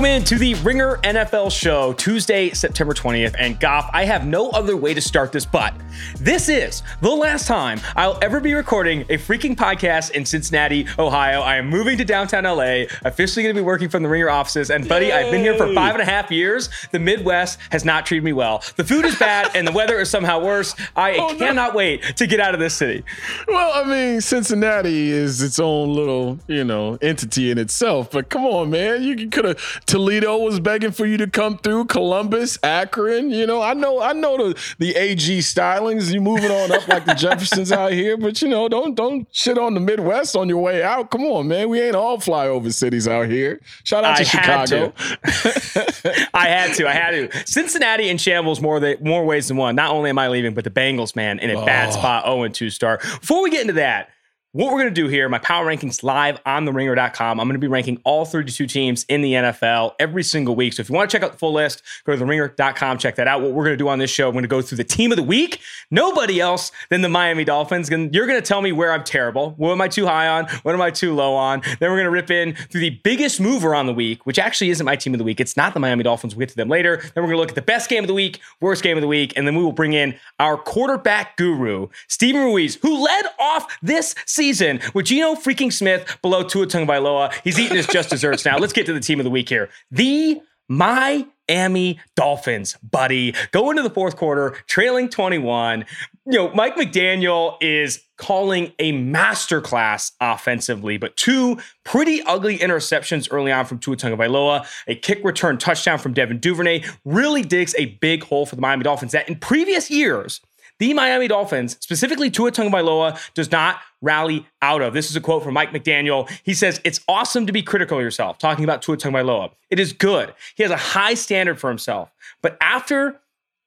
[0.00, 3.34] Welcome into the Ringer NFL show, Tuesday, September 20th.
[3.38, 5.74] And Goff, I have no other way to start this, but
[6.18, 11.42] this is the last time I'll ever be recording a freaking podcast in Cincinnati, Ohio.
[11.42, 14.70] I am moving to downtown LA, officially going to be working from the Ringer offices.
[14.70, 15.12] And, buddy, Yay.
[15.12, 16.70] I've been here for five and a half years.
[16.92, 18.64] The Midwest has not treated me well.
[18.76, 20.74] The food is bad and the weather is somehow worse.
[20.96, 21.76] I oh, cannot no.
[21.76, 23.04] wait to get out of this city.
[23.46, 28.10] Well, I mean, Cincinnati is its own little, you know, entity in itself.
[28.10, 29.02] But come on, man.
[29.02, 31.86] You could have Toledo was begging for you to come through.
[31.86, 33.32] Columbus, Akron.
[33.32, 36.14] You know, I know, I know the the AG stylings.
[36.14, 39.58] You moving on up like the Jeffersons out here, but you know, don't don't shit
[39.58, 41.10] on the Midwest on your way out.
[41.10, 41.68] Come on, man.
[41.68, 43.58] We ain't all flyover cities out here.
[43.82, 44.92] Shout out to I Chicago.
[44.92, 46.28] To.
[46.34, 46.88] I had to.
[46.88, 47.46] I had to.
[47.48, 49.74] Cincinnati in shambles more than more ways than one.
[49.74, 51.66] Not only am I leaving, but the Bengals, man, in a oh.
[51.66, 52.26] bad spot.
[52.26, 53.00] 0 and 2 start.
[53.00, 54.10] Before we get into that
[54.52, 57.38] what we're going to do here, my power rankings live on the ringer.com.
[57.38, 60.72] I'm going to be ranking all 32 teams in the NFL every single week.
[60.72, 63.14] So if you want to check out the full list, go to the ringer.com, check
[63.14, 63.42] that out.
[63.42, 65.12] What we're going to do on this show, I'm going to go through the team
[65.12, 65.60] of the week.
[65.92, 67.88] Nobody else than the Miami Dolphins.
[67.90, 69.52] And you're going to tell me where I'm terrible.
[69.52, 70.48] What am I too high on?
[70.62, 71.60] What am I too low on?
[71.78, 74.70] Then we're going to rip in through the biggest mover on the week, which actually
[74.70, 75.38] isn't my team of the week.
[75.38, 76.34] It's not the Miami Dolphins.
[76.34, 76.96] We'll get to them later.
[76.96, 79.00] Then we're going to look at the best game of the week, worst game of
[79.00, 83.26] the week, and then we will bring in our quarterback guru, Steven Ruiz, who led
[83.38, 87.30] off this season with Geno freaking Smith below Tua Tagovailoa.
[87.44, 88.56] He's eating his just desserts now.
[88.56, 89.68] Let's get to the team of the week here.
[89.90, 95.84] The my Miami Dolphins, buddy, go into the fourth quarter, trailing 21.
[96.26, 103.50] You know, Mike McDaniel is calling a masterclass offensively, but two pretty ugly interceptions early
[103.50, 108.22] on from Tua Tagovailoa, a kick return touchdown from Devin Duvernay really digs a big
[108.22, 110.40] hole for the Miami Dolphins that in previous years
[110.80, 114.94] the Miami Dolphins, specifically Tua Tagovailoa, does not rally out of.
[114.94, 116.28] This is a quote from Mike McDaniel.
[116.42, 119.52] He says, It's awesome to be critical of yourself, talking about Tua Tagovailoa.
[119.68, 120.34] It is good.
[120.54, 122.10] He has a high standard for himself.
[122.40, 123.20] But after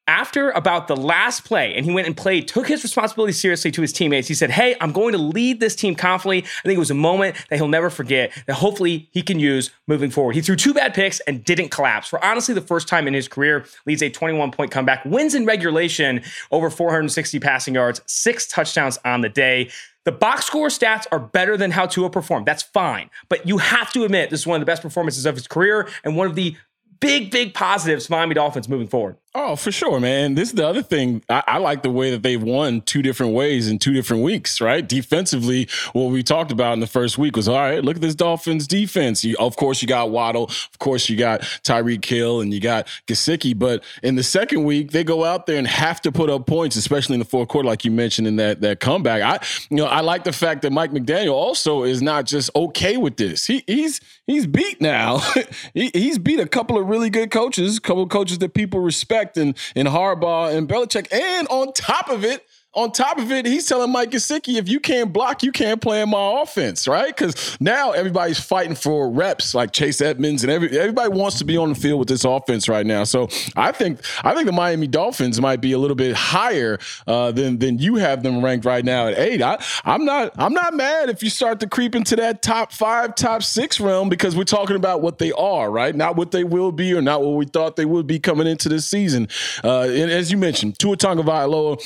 [0.07, 3.81] after about the last play and he went and played, took his responsibility seriously to
[3.81, 4.27] his teammates.
[4.27, 6.43] He said, Hey, I'm going to lead this team confidently.
[6.43, 9.71] I think it was a moment that he'll never forget that hopefully he can use
[9.87, 10.35] moving forward.
[10.35, 12.09] He threw two bad picks and didn't collapse.
[12.09, 15.45] For honestly, the first time in his career, leads a 21 point comeback, wins in
[15.45, 16.21] regulation
[16.51, 19.69] over 460 passing yards, six touchdowns on the day.
[20.05, 22.45] The box score stats are better than how Tua performed.
[22.45, 23.09] That's fine.
[23.29, 25.87] But you have to admit, this is one of the best performances of his career
[26.03, 26.57] and one of the
[26.99, 29.17] big, big positives for Miami Dolphins moving forward.
[29.35, 30.35] Oh, for sure, man.
[30.35, 31.23] This is the other thing.
[31.27, 34.61] I, I, like the way that they've won two different ways in two different weeks,
[34.61, 34.87] right?
[34.87, 38.13] Defensively, what we talked about in the first week was all right, look at this
[38.13, 39.23] Dolphins defense.
[39.23, 40.43] You, of course, you got Waddle.
[40.43, 43.57] Of course, you got Tyreek Hill and you got Gesicki.
[43.57, 46.75] But in the second week, they go out there and have to put up points,
[46.75, 49.23] especially in the fourth quarter, like you mentioned in that, that comeback.
[49.23, 52.97] I you know, I like the fact that Mike McDaniel also is not just okay
[52.97, 53.47] with this.
[53.47, 55.23] He he's he's beat now.
[55.73, 58.79] he, he's beat a couple of really good coaches, a couple of coaches that people
[58.79, 61.11] respect respect in, in Harbaugh and Belichick.
[61.11, 64.79] And on top of it, on top of it, he's telling Mike Gesicki, if you
[64.79, 67.15] can't block, you can't play in my offense, right?
[67.15, 71.55] Because now everybody's fighting for reps, like Chase Edmonds, and every, everybody wants to be
[71.55, 73.03] on the field with this offense right now.
[73.03, 77.31] So I think I think the Miami Dolphins might be a little bit higher uh,
[77.31, 79.41] than than you have them ranked right now at eight.
[79.41, 83.13] I, I'm not I'm not mad if you start to creep into that top five,
[83.13, 85.95] top six realm because we're talking about what they are, right?
[85.95, 88.67] Not what they will be or not what we thought they would be coming into
[88.67, 89.27] this season.
[89.63, 91.79] Uh, and as you mentioned, Tua Tagovailoa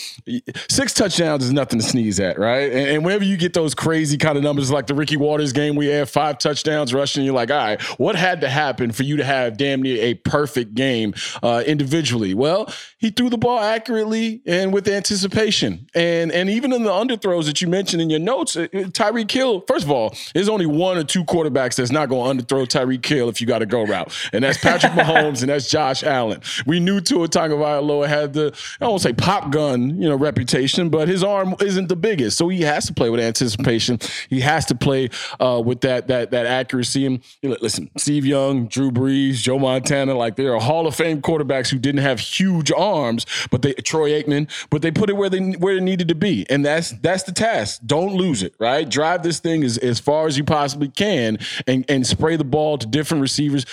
[0.77, 2.71] six touchdowns is nothing to sneeze at, right?
[2.71, 5.75] And, and, whenever you get those crazy kind of numbers like the Ricky Watters game,
[5.75, 9.17] we had five touchdowns rushing, you're like, all right, what had to happen for you
[9.17, 12.35] to have damn near a perfect game uh, individually?
[12.35, 15.89] Well, he threw the ball accurately and with anticipation.
[15.95, 19.31] And and even in the underthrows that you mentioned in your notes, uh, uh, Tyreek
[19.31, 22.67] Hill, first of all, there's only one or two quarterbacks that's not going to underthrow
[22.67, 24.13] Tyreek Hill if you got to go route.
[24.31, 26.41] And that's Patrick Mahomes and that's Josh Allen.
[26.67, 31.07] We knew Tua Tagovailoa had the, I won't say pop gun, you know, reputation, but
[31.07, 32.37] his arm isn't the biggest.
[32.37, 33.99] So he has to play with anticipation.
[34.29, 35.09] He has to play
[35.39, 37.05] uh, with that that that accuracy.
[37.05, 41.69] And listen, Steve Young, Drew Brees, Joe Montana, like they are Hall of Fame quarterbacks
[41.69, 45.51] who didn't have huge arms, but they Troy Aikman, but they put it where they
[45.51, 47.81] where it needed to be, and that's that's the task.
[47.85, 48.87] Don't lose it, right?
[48.87, 52.77] Drive this thing as, as far as you possibly can, and and spray the ball
[52.77, 53.65] to different receivers.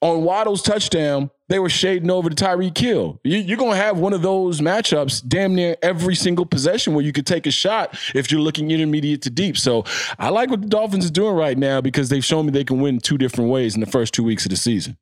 [0.00, 3.20] On Waddle's touchdown, they were shading over to Tyreek Hill.
[3.24, 7.04] You, are going to have one of those matchups damn near every single possession where
[7.04, 9.58] you could take a shot if you're looking intermediate to deep.
[9.58, 9.84] So
[10.18, 12.80] I like what the Dolphins are doing right now because they've shown me they can
[12.80, 14.96] win two different ways in the first two weeks of the season.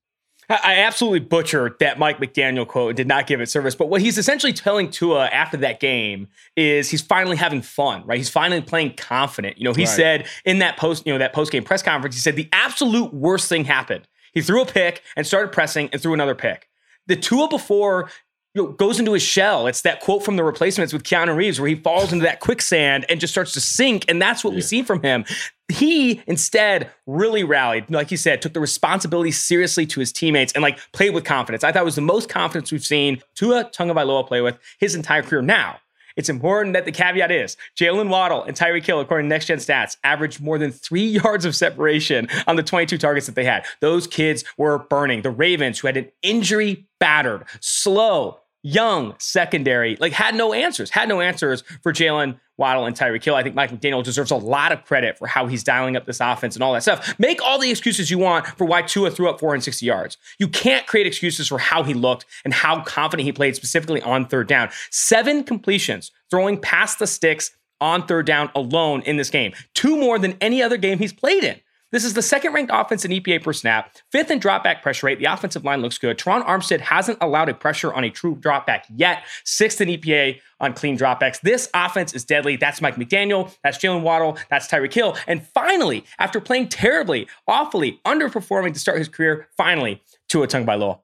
[0.49, 3.75] I absolutely butchered that Mike McDaniel quote and did not give it service.
[3.75, 8.17] But what he's essentially telling Tua after that game is he's finally having fun, right?
[8.17, 9.59] He's finally playing confident.
[9.59, 9.89] You know, he right.
[9.89, 13.13] said in that post, you know, that post game press conference, he said the absolute
[13.13, 14.07] worst thing happened.
[14.37, 16.69] He threw a pick and started pressing and threw another pick.
[17.07, 18.11] The Tua before
[18.55, 19.67] you know, goes into his shell.
[19.67, 23.07] It's that quote from the replacements with Keanu Reeves where he falls into that quicksand
[23.09, 24.05] and just starts to sink.
[24.09, 24.57] And that's what yeah.
[24.57, 25.25] we see from him.
[25.73, 30.61] He instead really rallied, like you said, took the responsibility seriously to his teammates and
[30.61, 31.65] like played with confidence.
[31.65, 35.23] I thought it was the most confidence we've seen Tua Tagovailoa play with his entire
[35.23, 35.41] career.
[35.41, 35.79] Now,
[36.17, 39.59] it's important that the caveat is Jalen Waddle and Tyreek Hill, according to Next Gen
[39.59, 43.65] Stats, averaged more than three yards of separation on the 22 targets that they had.
[43.81, 45.23] Those kids were burning.
[45.23, 51.09] The Ravens, who had an injury battered, slow, young secondary, like had no answers, had
[51.09, 53.37] no answers for Jalen Waddle and Tyreek Hill.
[53.37, 56.19] I think Mike McDaniel deserves a lot of credit for how he's dialing up this
[56.21, 57.17] offense and all that stuff.
[57.19, 60.19] Make all the excuses you want for why Tua threw up 460 yards.
[60.41, 64.27] You can't create excuses for how he looked and how confident he played specifically on
[64.27, 64.71] third down.
[64.91, 69.53] Seven completions throwing past the sticks on third down alone in this game.
[69.75, 71.61] Two more than any other game he's played in.
[71.93, 75.21] This is the second ranked offense in EPA per snap, fifth in dropback pressure rate.
[75.21, 76.19] The offensive line looks good.
[76.19, 80.73] Terron Armstead hasn't allowed a pressure on a true dropback yet, sixth in EPA on
[80.75, 81.41] clean dropbacks.
[81.41, 82.57] This offense is deadly.
[82.57, 83.55] That's Mike McDaniel.
[83.63, 84.37] That's Jalen Waddle.
[84.51, 85.17] That's Tyreek Hill.
[85.29, 90.99] And finally, after playing terribly, awfully, underperforming to start his career, finally, Tua Tagovailoa.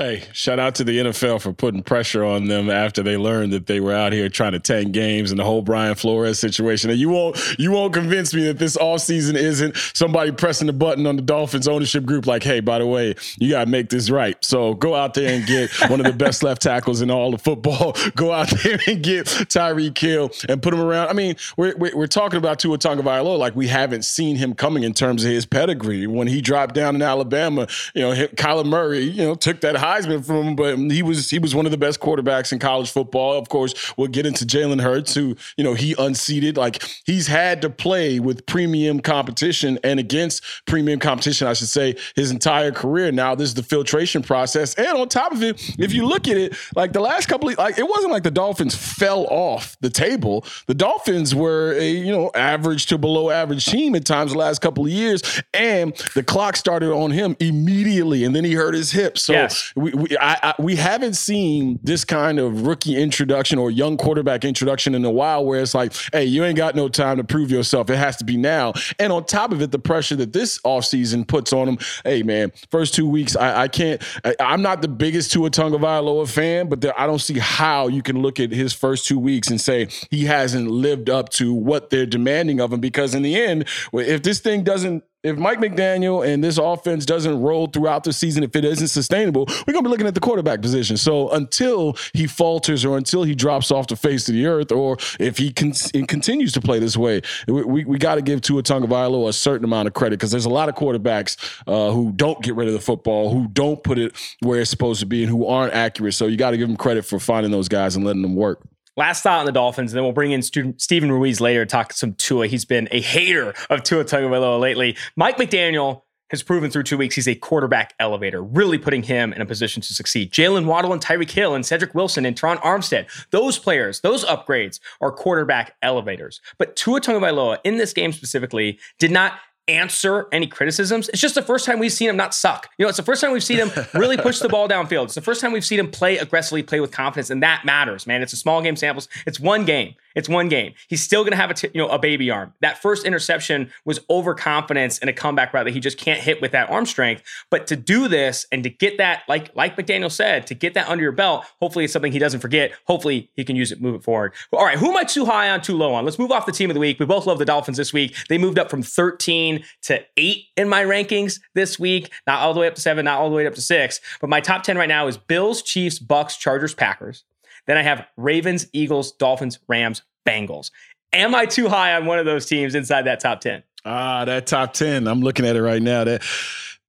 [0.00, 3.66] Hey, shout out to the NFL for putting pressure on them after they learned that
[3.66, 6.88] they were out here trying to tank games and the whole Brian Flores situation.
[6.90, 11.04] And you won't you won't convince me that this offseason isn't somebody pressing the button
[11.08, 14.36] on the Dolphins ownership group like, hey, by the way, you gotta make this right.
[14.44, 17.42] So go out there and get one of the best left tackles in all of
[17.42, 17.96] football.
[18.14, 21.08] Go out there and get Tyreek Hill and put him around.
[21.08, 24.84] I mean, we're we're, we're talking about Tua Tagovailoa like we haven't seen him coming
[24.84, 26.06] in terms of his pedigree.
[26.06, 29.87] When he dropped down in Alabama, you know, Kyler Murray, you know, took that high
[29.88, 32.90] Heisman from him, but he was he was one of the best quarterbacks in college
[32.90, 33.38] football.
[33.38, 36.56] Of course, we'll get into Jalen Hurts, who you know he unseated.
[36.56, 41.96] Like he's had to play with premium competition and against premium competition, I should say,
[42.14, 43.10] his entire career.
[43.12, 46.36] Now this is the filtration process, and on top of it, if you look at
[46.36, 49.90] it, like the last couple of like it wasn't like the Dolphins fell off the
[49.90, 50.44] table.
[50.66, 54.60] The Dolphins were a you know average to below average team at times the last
[54.60, 58.92] couple of years, and the clock started on him immediately, and then he hurt his
[58.92, 59.18] hip.
[59.18, 63.70] So yes we we, I, I, we haven't seen this kind of rookie introduction or
[63.70, 67.16] young quarterback introduction in a while where it's like, hey, you ain't got no time
[67.18, 67.88] to prove yourself.
[67.90, 68.72] It has to be now.
[68.98, 71.78] And on top of it, the pressure that this offseason puts on him.
[72.04, 74.02] Hey, man, first two weeks, I, I can't.
[74.24, 78.02] I, am not the biggest Tua Tagovailoa fan, but there, I don't see how you
[78.02, 81.90] can look at his first two weeks and say he hasn't lived up to what
[81.90, 82.80] they're demanding of him.
[82.80, 87.40] Because in the end, if this thing doesn't if Mike McDaniel and this offense doesn't
[87.40, 90.20] roll throughout the season, if it isn't sustainable, we're going to be looking at the
[90.20, 90.96] quarterback position.
[90.96, 94.96] So until he falters or until he drops off the face of the earth, or
[95.18, 95.72] if he con-
[96.06, 99.64] continues to play this way, we, we, we got to give Tua Tagovailoa a certain
[99.64, 102.74] amount of credit because there's a lot of quarterbacks uh, who don't get rid of
[102.74, 106.14] the football, who don't put it where it's supposed to be, and who aren't accurate.
[106.14, 108.60] So you got to give them credit for finding those guys and letting them work.
[108.98, 111.92] Last thought on the Dolphins, and then we'll bring in Steven Ruiz later to talk
[111.92, 112.48] some Tua.
[112.48, 114.96] He's been a hater of Tua Tagovailoa lately.
[115.14, 119.40] Mike McDaniel has proven through two weeks he's a quarterback elevator, really putting him in
[119.40, 120.32] a position to succeed.
[120.32, 124.80] Jalen Waddle and Tyreek Hill and Cedric Wilson and Terron Armstead, those players, those upgrades
[125.00, 126.40] are quarterback elevators.
[126.58, 129.38] But Tua Tagovailoa in this game specifically did not
[129.68, 131.08] answer any criticisms.
[131.10, 132.68] It's just the first time we've seen him not suck.
[132.78, 135.04] You know, it's the first time we've seen him really push the ball downfield.
[135.04, 138.06] It's the first time we've seen him play aggressively, play with confidence, and that matters,
[138.06, 138.22] man.
[138.22, 139.08] It's a small game samples.
[139.26, 139.94] It's one game.
[140.18, 140.74] It's one game.
[140.88, 142.52] He's still going to have a t- you know a baby arm.
[142.60, 146.50] That first interception was overconfidence and a comeback route that he just can't hit with
[146.52, 147.22] that arm strength.
[147.50, 150.88] But to do this and to get that, like like McDaniel said, to get that
[150.88, 152.72] under your belt, hopefully it's something he doesn't forget.
[152.88, 154.32] Hopefully he can use it, move it forward.
[154.52, 156.04] All right, who am I too high on, too low on?
[156.04, 156.98] Let's move off the team of the week.
[156.98, 158.16] We both love the Dolphins this week.
[158.28, 162.10] They moved up from 13 to eight in my rankings this week.
[162.26, 164.00] Not all the way up to seven, not all the way up to six.
[164.20, 167.24] But my top 10 right now is Bills, Chiefs, Bucks, Chargers, Packers.
[167.66, 170.70] Then I have Ravens, Eagles, Dolphins, Rams, Bengals.
[171.12, 173.62] Am I too high on one of those teams inside that top 10?
[173.84, 175.06] Ah, that top 10.
[175.06, 176.04] I'm looking at it right now.
[176.04, 176.22] That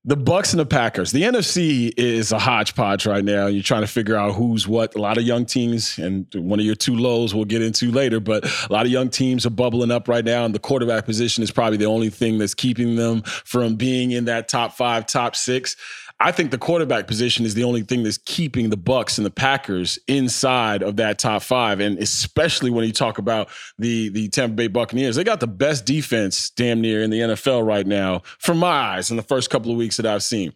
[0.05, 1.11] the Bucks and the Packers.
[1.11, 3.47] The NFC is a hodgepodge right now.
[3.47, 4.95] You're trying to figure out who's what.
[4.95, 8.21] A lot of young teams, and one of your two lows we'll get into later,
[8.21, 11.43] but a lot of young teams are bubbling up right now, and the quarterback position
[11.43, 15.35] is probably the only thing that's keeping them from being in that top five, top
[15.35, 15.75] six.
[16.21, 19.31] I think the quarterback position is the only thing that's keeping the Bucks and the
[19.31, 23.47] Packers inside of that top five, and especially when you talk about
[23.77, 27.65] the the Tampa Bay Buccaneers, they got the best defense damn near in the NFL
[27.65, 30.51] right now, from my eyes, in the first couple of weeks that I've seen.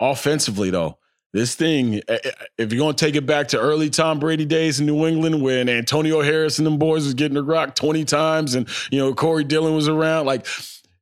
[0.00, 0.98] Offensively, though,
[1.32, 4.44] this thing, eh, eh, if you're going to take it back to early Tom Brady
[4.44, 8.04] days in New England when Antonio Harris and them boys was getting the rock 20
[8.04, 10.46] times and, you know, Corey Dillon was around, like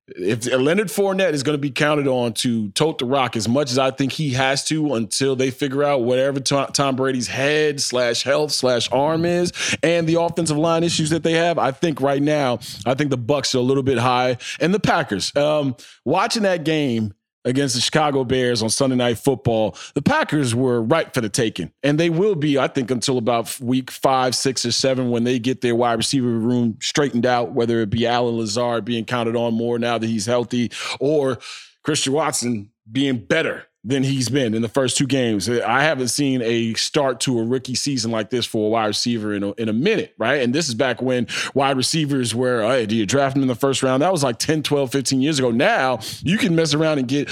[0.09, 3.71] if Leonard Fournette is going to be counted on to tote the rock as much
[3.71, 8.23] as I think he has to until they figure out whatever Tom Brady's head slash
[8.23, 12.23] health slash arm is and the offensive line issues that they have, I think right
[12.23, 15.35] now, I think the Bucks are a little bit high and the Packers.
[15.37, 17.14] Um, watching that game
[17.45, 21.73] against the Chicago Bears on Sunday Night Football, the Packers were right for the taking.
[21.83, 25.39] And they will be, I think, until about week five, six, or seven when they
[25.39, 29.55] get their wide receiver room straightened out, whether it be Allen Lazard being counted on
[29.55, 30.71] more now that he's healthy
[31.01, 31.39] or
[31.83, 35.49] Christian Watson being better than he's been in the first two games.
[35.49, 39.35] I haven't seen a start to a rookie season like this for a wide receiver
[39.35, 40.41] in a, in a minute, right?
[40.41, 43.57] And this is back when wide receivers were, hey, do you draft them in the
[43.57, 44.03] first round?
[44.03, 45.51] That was like 10, 12, 15 years ago.
[45.51, 47.29] Now you can mess around and get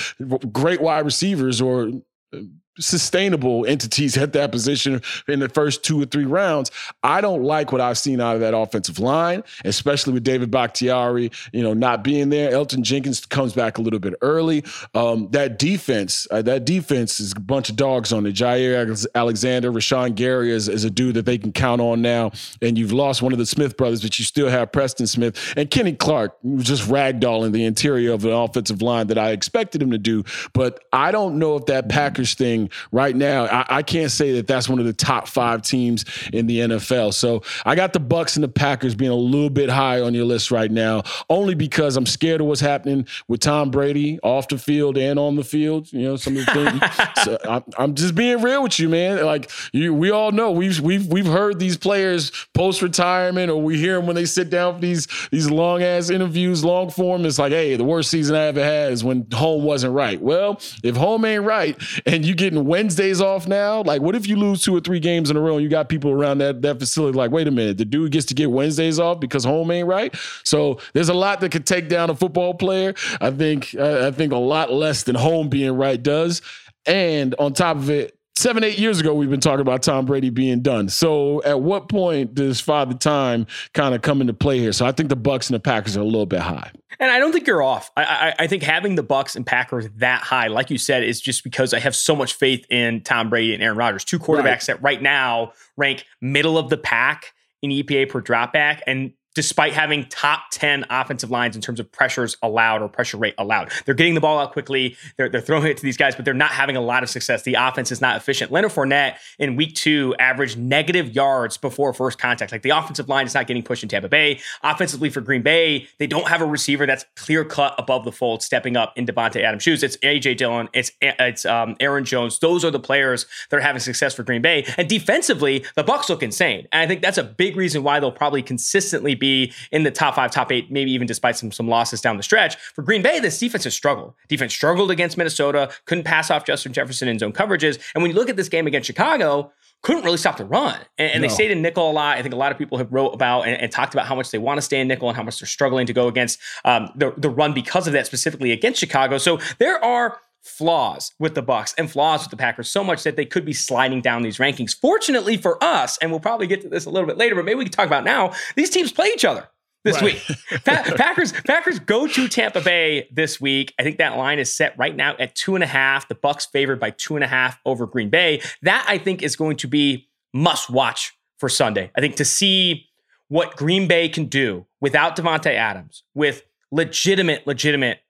[0.52, 1.90] great wide receivers or
[2.34, 2.38] uh,
[2.80, 6.70] sustainable entities at that position in the first two or three rounds.
[7.02, 11.30] I don't like what I've seen out of that offensive line, especially with David Bakhtiari,
[11.52, 12.50] you know, not being there.
[12.50, 14.64] Elgton Jenkins comes back a little bit early.
[14.94, 18.34] Um, that defense, uh, that defense is a bunch of dogs on it.
[18.34, 22.32] Jaire Alexander, Rashan Gary is, is a dude that they can count on now.
[22.62, 25.70] And you've lost one of the Smith brothers, but you still have Preston Smith and
[25.70, 29.98] Kenny Clark, just ragdolling the interior of an offensive line that I expected him to
[29.98, 30.24] do.
[30.52, 34.46] But I don't know if that Packers thing right now, I, I, can't say that
[34.46, 37.14] that's one of the top five teams in the NFL.
[37.14, 40.24] So I got the Bucks and the Packers being a little bit high on your
[40.24, 44.58] list right now, only because I'm scared of what's happening with Tom Brady off the
[44.58, 45.92] field and on the field.
[45.92, 47.24] You know, some of the things.
[47.24, 49.24] so I'm, I'm, just being real with you, man.
[49.24, 53.78] Like you, we all know we've we've we've heard these players post retirement, or we
[53.78, 57.24] hear them when they sit down for these these long ass interviews, long form.
[57.24, 60.20] It's like, hey, the worst season I ever had is when home wasn't right.
[60.20, 63.82] Well, if home ain't right, and you getting Wednesdays off now?
[63.82, 65.88] Like, what if you lose two or three games in a row and you got
[65.88, 68.98] people around that, that facility like, wait a minute, the dude gets to get Wednesdays
[68.98, 70.14] off because home ain't right?
[70.44, 72.94] So there's a lot that could take down a football player.
[73.20, 76.42] I think I think a lot less than home being right does.
[76.86, 80.30] And on top of it, seven, eight years ago, we've been talking about Tom Brady
[80.30, 80.88] being done.
[80.88, 84.72] So at what point does Father Time kind of come into play here?
[84.72, 86.72] So I think the Bucks and the Packers are a little bit high.
[86.98, 87.90] And I don't think you're off.
[87.96, 91.20] I, I, I, think having the Bucks and Packers that high, like you said, is
[91.20, 94.44] just because I have so much faith in Tom Brady and Aaron Rodgers, two quarterbacks
[94.44, 94.66] right.
[94.66, 97.32] that right now rank middle of the pack
[97.62, 102.36] in EPA per dropback, and despite having top 10 offensive lines in terms of pressures
[102.42, 103.70] allowed or pressure rate allowed.
[103.84, 104.96] They're getting the ball out quickly.
[105.16, 107.42] They're, they're throwing it to these guys, but they're not having a lot of success.
[107.42, 108.50] The offense is not efficient.
[108.50, 112.52] Leonard Fournette in week two averaged negative yards before first contact.
[112.52, 114.40] Like the offensive line is not getting pushed in Tampa Bay.
[114.62, 118.42] Offensively for Green Bay, they don't have a receiver that's clear cut above the fold,
[118.42, 119.82] stepping up in Davante Adams' shoes.
[119.82, 120.68] It's AJ Dillon.
[120.72, 122.38] It's it's um, Aaron Jones.
[122.38, 124.64] Those are the players that are having success for Green Bay.
[124.76, 126.66] And defensively, the Bucks look insane.
[126.72, 130.16] And I think that's a big reason why they'll probably consistently be in the top
[130.16, 132.56] five, top eight, maybe even despite some, some losses down the stretch.
[132.56, 134.14] For Green Bay, this defense has struggled.
[134.28, 137.78] Defense struggled against Minnesota, couldn't pass off Justin Jefferson in zone coverages.
[137.94, 140.78] And when you look at this game against Chicago, couldn't really stop the run.
[140.98, 141.28] And, and no.
[141.28, 142.18] they stayed in nickel a lot.
[142.18, 144.30] I think a lot of people have wrote about and, and talked about how much
[144.30, 146.90] they want to stay in nickel and how much they're struggling to go against um,
[146.96, 149.16] the, the run because of that, specifically against Chicago.
[149.18, 153.16] So there are flaws with the Bucks and flaws with the Packers so much that
[153.16, 154.76] they could be sliding down these rankings.
[154.76, 157.58] Fortunately for us, and we'll probably get to this a little bit later, but maybe
[157.58, 159.48] we can talk about now, these teams play each other
[159.84, 160.14] this right.
[160.14, 160.62] week.
[160.64, 163.74] Pa- Packers Packers go to Tampa Bay this week.
[163.78, 166.08] I think that line is set right now at two and a half.
[166.08, 168.42] The Bucks favored by two and a half over Green Bay.
[168.62, 171.90] That I think is going to be must watch for Sunday.
[171.96, 172.86] I think to see
[173.28, 178.00] what Green Bay can do without Davante Adams, with legitimate, legitimate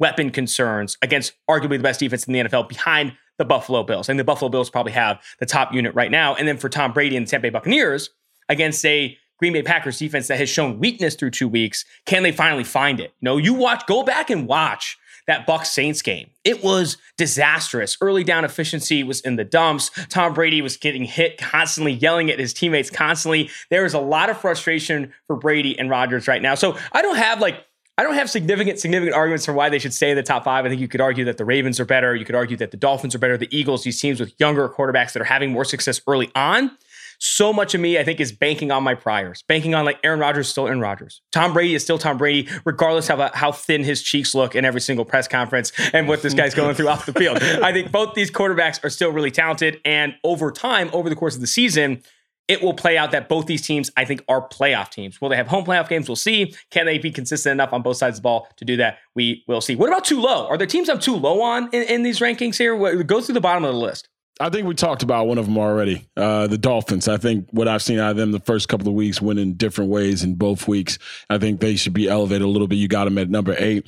[0.00, 4.08] weapon concerns against arguably the best defense in the NFL behind the Buffalo Bills.
[4.08, 6.34] And the Buffalo Bills probably have the top unit right now.
[6.34, 8.10] And then for Tom Brady and the Tampa Bay Buccaneers
[8.48, 12.32] against a Green Bay Packers defense that has shown weakness through two weeks, can they
[12.32, 13.14] finally find it?
[13.22, 16.28] Know, you watch, go back and watch that Bucs Saints game.
[16.44, 17.96] It was disastrous.
[18.00, 19.90] Early down efficiency was in the dumps.
[20.08, 23.48] Tom Brady was getting hit constantly, yelling at his teammates constantly.
[23.70, 26.54] There is a lot of frustration for Brady and Rodgers right now.
[26.54, 27.64] So I don't have like
[28.00, 30.64] I don't have significant significant arguments for why they should stay in the top five.
[30.64, 32.16] I think you could argue that the Ravens are better.
[32.16, 33.36] You could argue that the Dolphins are better.
[33.36, 36.70] The Eagles, these teams with younger quarterbacks that are having more success early on.
[37.18, 40.18] So much of me, I think, is banking on my priors, banking on like Aaron
[40.18, 41.20] Rodgers still Aaron Rodgers.
[41.30, 44.64] Tom Brady is still Tom Brady, regardless of uh, how thin his cheeks look in
[44.64, 47.36] every single press conference and what this guy's going through off the field.
[47.42, 49.78] I think both these quarterbacks are still really talented.
[49.84, 52.02] And over time, over the course of the season,
[52.50, 55.20] it will play out that both these teams, I think, are playoff teams.
[55.20, 56.08] Will they have home playoff games?
[56.08, 56.52] We'll see.
[56.70, 58.98] Can they be consistent enough on both sides of the ball to do that?
[59.14, 59.76] We will see.
[59.76, 60.48] What about too low?
[60.48, 62.76] Are there teams I'm too low on in, in these rankings here?
[63.04, 64.08] Go through the bottom of the list.
[64.40, 66.08] I think we talked about one of them already.
[66.16, 67.06] Uh, the Dolphins.
[67.06, 69.54] I think what I've seen out of them the first couple of weeks went in
[69.54, 70.98] different ways in both weeks.
[71.28, 72.76] I think they should be elevated a little bit.
[72.76, 73.86] You got them at number eight.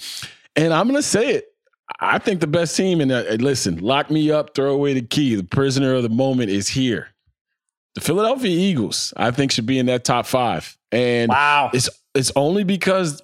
[0.54, 1.46] And I'm going to say it.
[1.98, 5.34] I think the best team, and listen, lock me up, throw away the key.
[5.34, 7.11] The prisoner of the moment is here
[7.94, 10.76] the Philadelphia Eagles, I think, should be in that top five.
[10.90, 11.70] And wow.
[11.72, 13.22] it's it's only because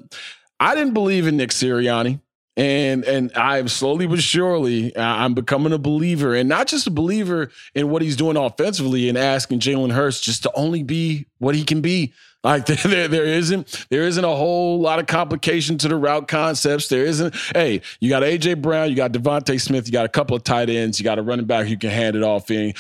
[0.60, 2.20] I didn't believe in Nick Sirianni.
[2.56, 7.52] And and I'm slowly but surely I'm becoming a believer, and not just a believer
[7.72, 11.62] in what he's doing offensively, and asking Jalen Hurts just to only be what he
[11.62, 12.12] can be.
[12.42, 16.88] Like there, there isn't there isn't a whole lot of complication to the route concepts.
[16.88, 17.32] There isn't.
[17.54, 20.68] Hey, you got AJ Brown, you got DeVonta Smith, you got a couple of tight
[20.68, 22.74] ends, you got a running back you can hand it off in.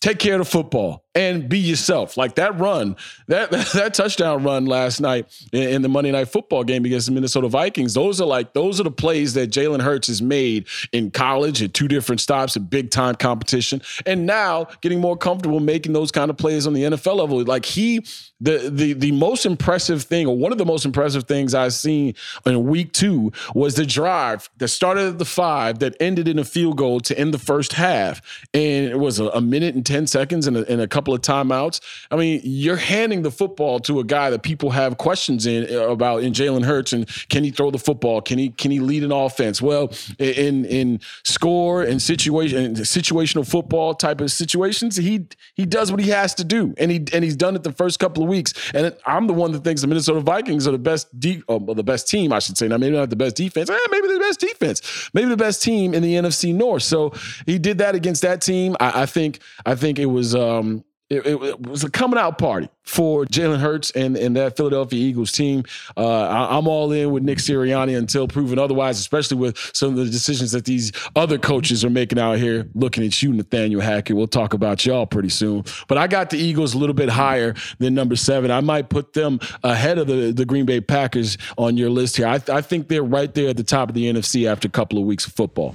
[0.00, 2.16] Take care of the football and be yourself.
[2.18, 2.94] Like that run,
[3.26, 7.48] that that touchdown run last night in, the Monday Night Football game against the Minnesota
[7.48, 7.94] Vikings.
[7.94, 11.74] Those are like those are the plays that Jalen Hurts has made in college at
[11.74, 16.30] two different stops at big time competition, and now getting more comfortable making those kind
[16.30, 17.42] of plays on the NFL level.
[17.42, 18.04] Like he,
[18.40, 22.14] the the the most impressive thing, or one of the most impressive things I've seen
[22.44, 26.44] in Week Two was the drive that started at the five that ended in a
[26.44, 28.20] field goal to end the first half,
[28.52, 31.14] and it was a, a minute and ten seconds and a, and a couple couple
[31.14, 31.80] of timeouts.
[32.10, 36.22] I mean, you're handing the football to a guy that people have questions in about
[36.22, 38.20] in Jalen Hurts and can he throw the football?
[38.20, 39.62] Can he can he lead an offense?
[39.62, 45.92] Well, in in score and situation and situational football type of situations, he he does
[45.92, 48.28] what he has to do, and he and he's done it the first couple of
[48.28, 48.52] weeks.
[48.74, 51.08] And I'm the one that thinks the Minnesota Vikings are the best
[51.48, 52.66] uh, the best team, I should say.
[52.66, 55.94] Now maybe not the best defense, eh, maybe the best defense, maybe the best team
[55.94, 56.82] in the NFC North.
[56.82, 57.12] So
[57.46, 58.76] he did that against that team.
[58.80, 62.68] I, I think I think it was um, it, it, was a coming out party
[62.82, 65.62] for Jalen Hurts and, and that Philadelphia Eagles team.
[65.96, 69.96] Uh, I, am all in with Nick Sirianni until proven otherwise, especially with some of
[69.96, 74.16] the decisions that these other coaches are making out here, looking at you, Nathaniel Hackett.
[74.16, 75.64] We'll talk about y'all pretty soon.
[75.86, 78.50] But I got the Eagles a little bit higher than number seven.
[78.50, 82.26] I might put them ahead of the, the Green Bay Packers on your list here.
[82.26, 84.98] I, I think they're right there at the top of the NFC after a couple
[84.98, 85.74] of weeks of football.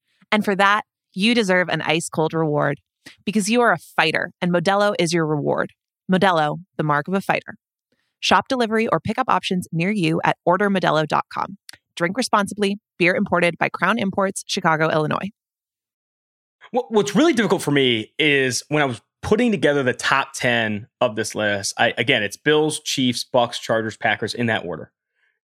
[0.31, 2.79] And for that, you deserve an ice cold reward
[3.25, 5.71] because you are a fighter and Modelo is your reward.
[6.11, 7.55] Modelo, the mark of a fighter.
[8.19, 11.57] Shop delivery or pickup options near you at ordermodelo.com.
[11.95, 12.77] Drink responsibly.
[12.97, 15.29] Beer imported by Crown Imports, Chicago, Illinois.
[16.71, 21.15] What's really difficult for me is when I was putting together the top 10 of
[21.15, 21.73] this list.
[21.77, 24.91] I, again, it's Bills, Chiefs, Bucks, Chargers, Packers in that order.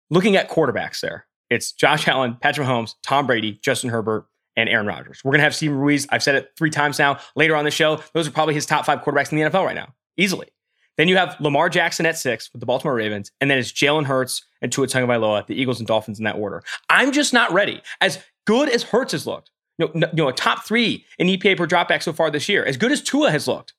[0.09, 4.87] Looking at quarterbacks there, it's Josh Allen, Patrick Mahomes, Tom Brady, Justin Herbert, and Aaron
[4.87, 5.21] Rodgers.
[5.25, 6.07] We're going to have Steven Ruiz.
[6.11, 7.19] I've said it three times now.
[7.35, 9.75] Later on the show, those are probably his top five quarterbacks in the NFL right
[9.75, 10.49] now, easily.
[10.97, 14.07] Then you have Lamar Jackson at six with the Baltimore Ravens, and then it's Jalen
[14.07, 16.63] Hurts and Tua Tagovailoa, the Eagles and Dolphins in that order.
[16.89, 17.83] I'm just not ready.
[18.01, 21.59] As good as Hurts has looked, you know, you know, a top three in EPA
[21.59, 23.75] per dropback so far this year, as good as Tua has looked,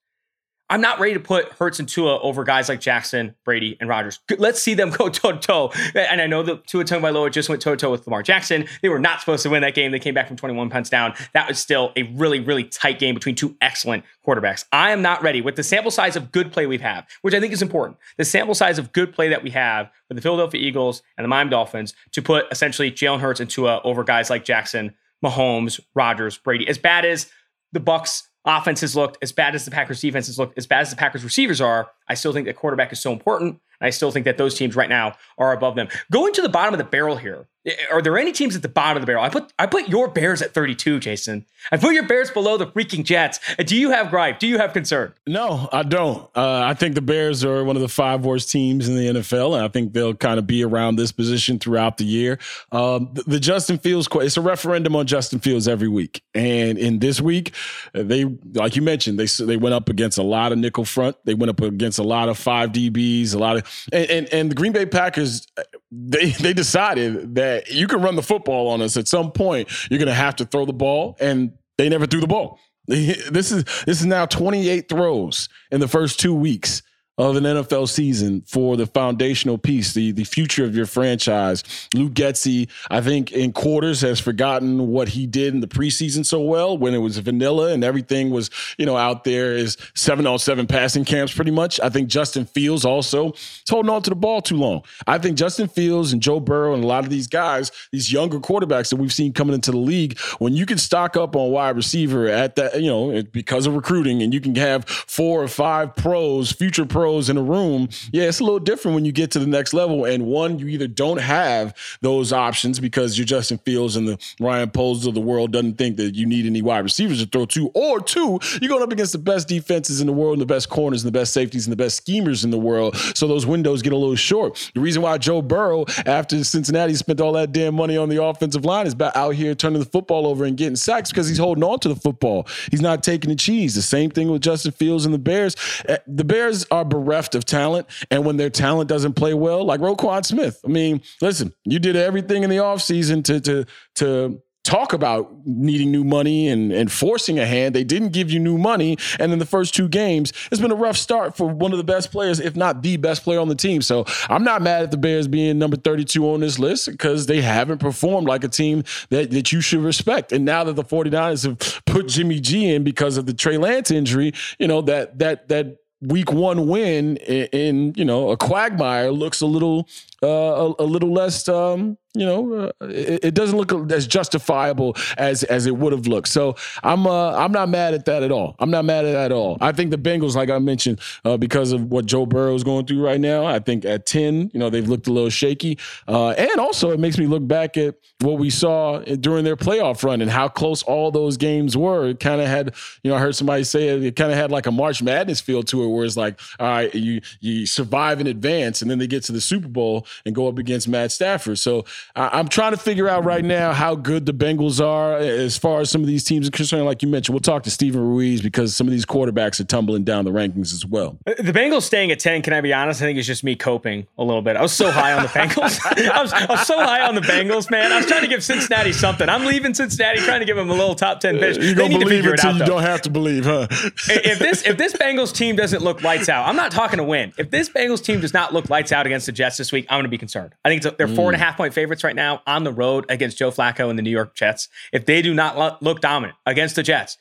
[0.69, 4.19] I'm not ready to put Hurts and Tua over guys like Jackson, Brady, and Rodgers.
[4.37, 5.71] Let's see them go toe to toe.
[5.95, 8.67] And I know that Tua Tagovailoa just went toe to toe with Lamar Jackson.
[8.81, 9.91] They were not supposed to win that game.
[9.91, 11.13] They came back from 21 punts down.
[11.33, 14.65] That was still a really, really tight game between two excellent quarterbacks.
[14.73, 17.39] I am not ready with the sample size of good play we have, which I
[17.39, 17.97] think is important.
[18.17, 21.29] The sample size of good play that we have with the Philadelphia Eagles and the
[21.29, 26.37] Miami Dolphins to put essentially Jalen Hurts and Tua over guys like Jackson, Mahomes, Rodgers,
[26.37, 26.67] Brady.
[26.67, 27.31] As bad as
[27.71, 30.81] the Bucs offense has looked, as bad as the Packers defense has looked, as bad
[30.81, 33.59] as the Packers receivers are, I still think that quarterback is so important.
[33.79, 35.89] And I still think that those teams right now are above them.
[36.11, 37.47] Going to the bottom of the barrel here,
[37.91, 39.23] are there any teams at the bottom of the barrel?
[39.23, 41.45] I put I put your Bears at 32, Jason.
[41.71, 43.39] I put your Bears below the freaking Jets.
[43.57, 44.39] Do you have gripe?
[44.39, 45.13] Do you have concern?
[45.25, 46.23] No, I don't.
[46.35, 49.55] Uh, I think the Bears are one of the five worst teams in the NFL,
[49.55, 52.39] and I think they'll kind of be around this position throughout the year.
[52.71, 56.99] Um, the, the, Justin Fields, it's a referendum on Justin Fields every week, and in
[56.99, 57.53] this week,
[57.93, 61.17] they like you mentioned, they they went up against a lot of nickel front.
[61.25, 64.51] They went up against a lot of five DBs, a lot of and, and, and
[64.51, 65.47] the Green Bay Packers
[65.91, 69.69] they they decided that you can run the football on us at some point.
[69.89, 72.59] You're going to have to throw the ball, and they never threw the ball.
[72.89, 76.81] This is this is now 28 throws in the first two weeks
[77.17, 81.63] of an NFL season for the foundational piece, the the future of your franchise.
[81.95, 86.39] Luke Getsy, I think, in quarters has forgotten what he did in the preseason so
[86.41, 90.37] well when it was vanilla and everything was, you know, out there is seven on
[90.37, 91.79] seven passing camps pretty much.
[91.79, 94.83] I think Justin Fields also is holding on to the ball too long.
[95.07, 98.39] I think Justin Fields and Joe Burrow and a lot of these guys, these younger
[98.39, 101.75] quarterbacks that we've seen coming into the league, when you can stock up on wide
[101.75, 105.95] receiver at that, you know, because of recruiting and you can have four or five
[105.95, 109.39] pros, future pros in a room, yeah, it's a little different when you get to
[109.39, 110.05] the next level.
[110.05, 114.69] And one, you either don't have those options because you're Justin Fields and the Ryan
[114.69, 117.69] Poles of the world doesn't think that you need any wide receivers to throw to,
[117.73, 120.69] or two, you're going up against the best defenses in the world and the best
[120.69, 122.95] corners and the best safeties and the best schemers in the world.
[123.15, 124.71] So those windows get a little short.
[124.73, 128.65] The reason why Joe Burrow, after Cincinnati spent all that damn money on the offensive
[128.65, 131.63] line, is about out here turning the football over and getting sacks because he's holding
[131.63, 132.47] on to the football.
[132.71, 133.75] He's not taking the cheese.
[133.75, 135.55] The same thing with Justin Fields and the Bears.
[135.87, 137.87] Eh, the Bears are bereft of talent.
[138.11, 141.95] And when their talent doesn't play well, like Roquan Smith, I mean, listen, you did
[141.95, 147.39] everything in the offseason to to to talk about needing new money and, and forcing
[147.39, 147.73] a hand.
[147.73, 148.97] They didn't give you new money.
[149.17, 151.85] And in the first two games, it's been a rough start for one of the
[151.85, 153.81] best players, if not the best player on the team.
[153.81, 157.41] So I'm not mad at the Bears being number 32 on this list because they
[157.41, 160.33] haven't performed like a team that, that you should respect.
[160.33, 163.89] And now that the 49ers have put Jimmy G in because of the Trey Lance
[163.89, 169.11] injury, you know, that that that week one win in, in, you know a quagmire
[169.11, 169.87] looks a little
[170.21, 174.95] uh, a, a, little less um, you know, uh, it, it, doesn't look as justifiable
[175.17, 176.27] as as it would have looked.
[176.27, 178.55] So I'm uh, I'm not mad at that at all.
[178.59, 179.57] I'm not mad at that at all.
[179.61, 182.85] I think the Bengals, like I mentioned, uh, because of what Joe Burrow is going
[182.85, 185.77] through right now, I think at ten, you know, they've looked a little shaky,
[186.07, 190.03] uh, and also it makes me look back at what we saw during their playoff
[190.03, 192.07] run and how close all those games were.
[192.07, 194.51] It kind of had, you know, I heard somebody say it, it kind of had
[194.51, 198.19] like a March Madness feel to it, where it's like, all right, you you survive
[198.19, 201.11] in advance, and then they get to the Super Bowl and go up against Matt
[201.11, 201.59] Stafford.
[201.59, 205.57] So I, am trying to figure out right now how good the Bengals are as
[205.57, 206.85] far as some of these teams are concerned.
[206.85, 210.03] Like you mentioned, we'll talk to Steven Ruiz because some of these quarterbacks are tumbling
[210.03, 211.17] down the rankings as well.
[211.25, 213.01] Uh, the Bengals staying at 10, can I be honest?
[213.01, 214.55] I think it's just me coping a little bit.
[214.55, 215.79] I was so high on the Bengals.
[216.11, 217.91] I, was, I, was, so high on the Bengals, man.
[217.91, 219.27] I was trying to give Cincinnati something.
[219.27, 221.57] I'm leaving Cincinnati, trying to give them a little top 10 pitch.
[221.57, 223.67] You're going to believe it until you don't have to believe, huh?
[223.71, 227.33] if this if this Bengals team doesn't look lights out, I'm not talking to win.
[227.37, 229.97] If this Bengals team does not look lights out against the Jets this week, I'm
[229.97, 230.53] going to be concerned.
[230.65, 231.43] I think they're four and a mm.
[231.43, 234.35] half point favorites right now on the road against Joe Flacco and the New York
[234.35, 234.69] Jets.
[234.91, 237.17] If they do not look dominant against the Jets,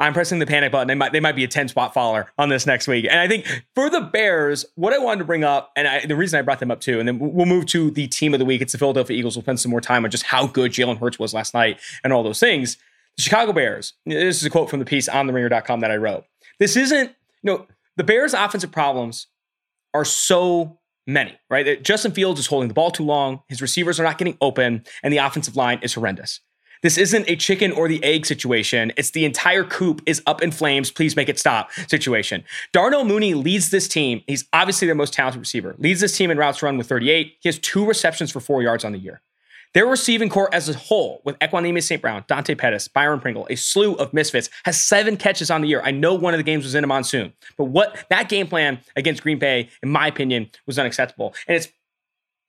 [0.00, 0.88] I'm pressing the panic button.
[0.88, 3.06] They might they might be a 10 spot faller on this next week.
[3.08, 6.16] And I think for the Bears, what I wanted to bring up, and I, the
[6.16, 8.46] reason I brought them up too, and then we'll move to the team of the
[8.46, 8.62] week.
[8.62, 9.36] It's the Philadelphia Eagles.
[9.36, 12.14] We'll spend some more time on just how good Jalen Hurts was last night and
[12.14, 12.78] all those things.
[13.16, 13.92] The Chicago Bears.
[14.06, 16.24] This is a quote from the piece on the ringer.com that I wrote.
[16.58, 17.08] This isn't,
[17.42, 19.26] you know, the Bears' offensive problems
[19.92, 21.82] are so many, right?
[21.82, 25.12] Justin Fields is holding the ball too long, his receivers are not getting open, and
[25.12, 26.40] the offensive line is horrendous.
[26.82, 28.90] This isn't a chicken or the egg situation.
[28.96, 30.90] It's the entire coop is up in flames.
[30.90, 32.42] Please make it stop situation.
[32.72, 34.22] Darnell Mooney leads this team.
[34.26, 35.74] He's obviously their most talented receiver.
[35.78, 37.36] Leads this team in routes run with 38.
[37.40, 39.20] He has two receptions for four yards on the year.
[39.72, 42.02] Their receiving core as a whole, with Equanimeous St.
[42.02, 45.80] Brown, Dante Pettis, Byron Pringle, a slew of misfits, has seven catches on the year.
[45.84, 48.80] I know one of the games was in a monsoon, but what that game plan
[48.96, 51.34] against Green Bay, in my opinion, was unacceptable.
[51.46, 51.68] And it's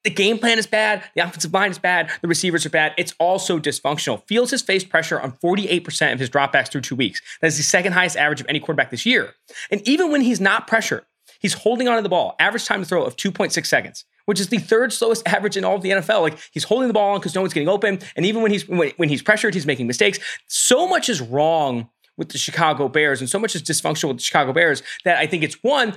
[0.03, 2.93] the game plan is bad, the offensive line is bad, the receivers are bad.
[2.97, 4.25] It's also dysfunctional.
[4.25, 7.21] Fields has faced pressure on 48% of his dropbacks through two weeks.
[7.39, 9.35] That is the second highest average of any quarterback this year.
[9.69, 11.05] And even when he's not pressured,
[11.39, 14.57] he's holding onto the ball, average time to throw of 2.6 seconds which is the
[14.57, 16.21] third slowest average in all of the NFL.
[16.21, 18.67] Like he's holding the ball on because no one's getting open, and even when he's
[18.67, 20.19] when, when he's pressured, he's making mistakes.
[20.47, 24.23] So much is wrong with the Chicago Bears, and so much is dysfunctional with the
[24.23, 25.95] Chicago Bears that I think it's one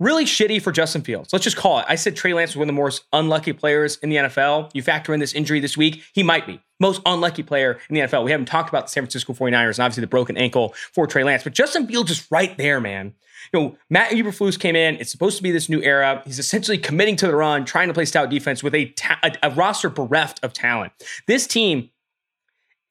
[0.00, 1.32] really shitty for Justin Fields.
[1.32, 1.84] Let's just call it.
[1.88, 4.70] I said Trey Lance was one of the most unlucky players in the NFL.
[4.72, 8.02] You factor in this injury this week, he might be most unlucky player in the
[8.02, 8.24] NFL.
[8.24, 11.24] We haven't talked about the San Francisco 49ers and obviously the broken ankle for Trey
[11.24, 13.14] Lance, but Justin Fields is right there, man.
[13.52, 14.96] You know, Matt Eberflus came in.
[14.96, 16.22] It's supposed to be this new era.
[16.26, 19.32] He's essentially committing to the run, trying to play stout defense with a, ta- a,
[19.42, 20.92] a roster bereft of talent.
[21.26, 21.90] This team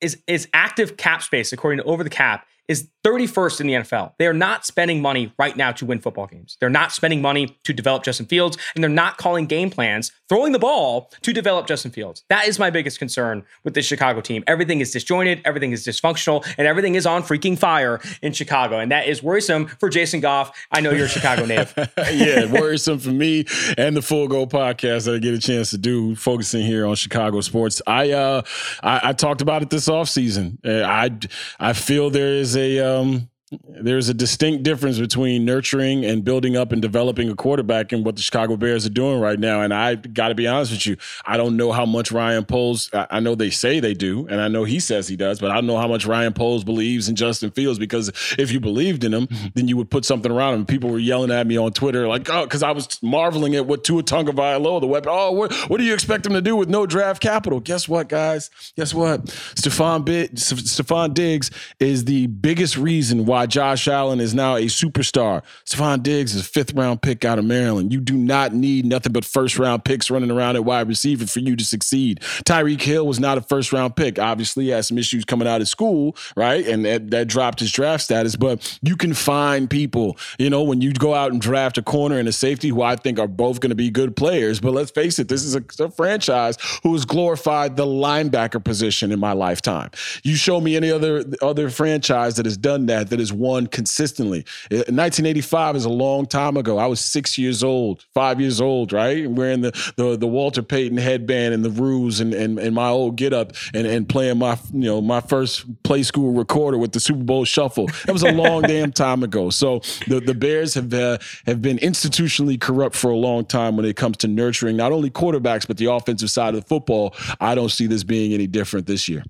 [0.01, 4.13] is is active cap space according to Over the Cap is 31st in the NFL.
[4.19, 6.57] They are not spending money right now to win football games.
[6.59, 10.51] They're not spending money to develop Justin Fields, and they're not calling game plans, throwing
[10.51, 12.25] the ball to develop Justin Fields.
[12.29, 14.43] That is my biggest concern with this Chicago team.
[14.45, 18.79] Everything is disjointed, everything is dysfunctional, and everything is on freaking fire in Chicago.
[18.79, 20.51] And that is worrisome for Jason Goff.
[20.71, 21.73] I know you're a Chicago native.
[22.11, 23.45] yeah, worrisome for me
[23.77, 26.95] and the Full Go podcast that I get a chance to do, focusing here on
[26.95, 27.81] Chicago sports.
[27.87, 28.41] I uh
[28.83, 30.57] I, I talked about it this offseason.
[30.65, 31.17] I
[31.59, 36.73] I feel there is a um, there's a distinct difference between nurturing and building up
[36.73, 39.61] and developing a quarterback and what the Chicago Bears are doing right now.
[39.61, 42.89] And I got to be honest with you, I don't know how much Ryan Poles,
[42.93, 45.55] I know they say they do, and I know he says he does, but I
[45.55, 49.13] don't know how much Ryan Poles believes in Justin Fields because if you believed in
[49.13, 50.65] him, then you would put something around him.
[50.65, 53.85] People were yelling at me on Twitter, like, oh, because I was marveling at what
[53.85, 55.09] Tua Tagovailoa, the weapon.
[55.13, 57.61] Oh, what, what do you expect him to do with no draft capital?
[57.61, 58.49] Guess what, guys?
[58.75, 59.25] Guess what?
[59.25, 64.63] Stefon, B- Stefon Diggs is the biggest reason why why Josh Allen is now a
[64.65, 65.43] superstar.
[65.63, 67.93] Stefon Diggs is a fifth round pick out of Maryland.
[67.93, 71.39] You do not need nothing but first round picks running around at wide receiver for
[71.39, 72.19] you to succeed.
[72.45, 74.17] Tyreek Hill was not a first round pick.
[74.17, 76.65] Obviously, he had some issues coming out of school, right?
[76.65, 78.35] And that, that dropped his draft status.
[78.35, 82.17] But you can find people, you know, when you go out and draft a corner
[82.17, 84.59] and a safety who I think are both going to be good players.
[84.59, 89.11] But let's face it, this is a, a franchise who has glorified the linebacker position
[89.11, 89.91] in my lifetime.
[90.23, 93.67] You show me any other other franchise that has done that, that is has won
[93.67, 94.45] consistently.
[94.69, 96.77] 1985 is a long time ago.
[96.77, 99.29] I was six years old, five years old, right?
[99.29, 103.15] Wearing the the, the Walter Payton headband and the ruse and, and, and my old
[103.15, 106.99] get up and, and playing my you know my first play school recorder with the
[106.99, 107.87] Super Bowl shuffle.
[108.05, 109.49] That was a long damn time ago.
[109.49, 113.85] So the the Bears have uh, have been institutionally corrupt for a long time when
[113.85, 117.15] it comes to nurturing not only quarterbacks but the offensive side of the football.
[117.39, 119.23] I don't see this being any different this year.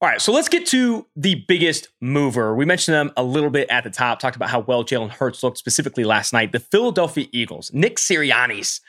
[0.00, 2.54] All right, so let's get to the biggest mover.
[2.54, 5.42] We mentioned them a little bit at the top, talked about how well Jalen Hurts
[5.42, 6.52] looked specifically last night.
[6.52, 8.80] The Philadelphia Eagles, Nick Sirianni's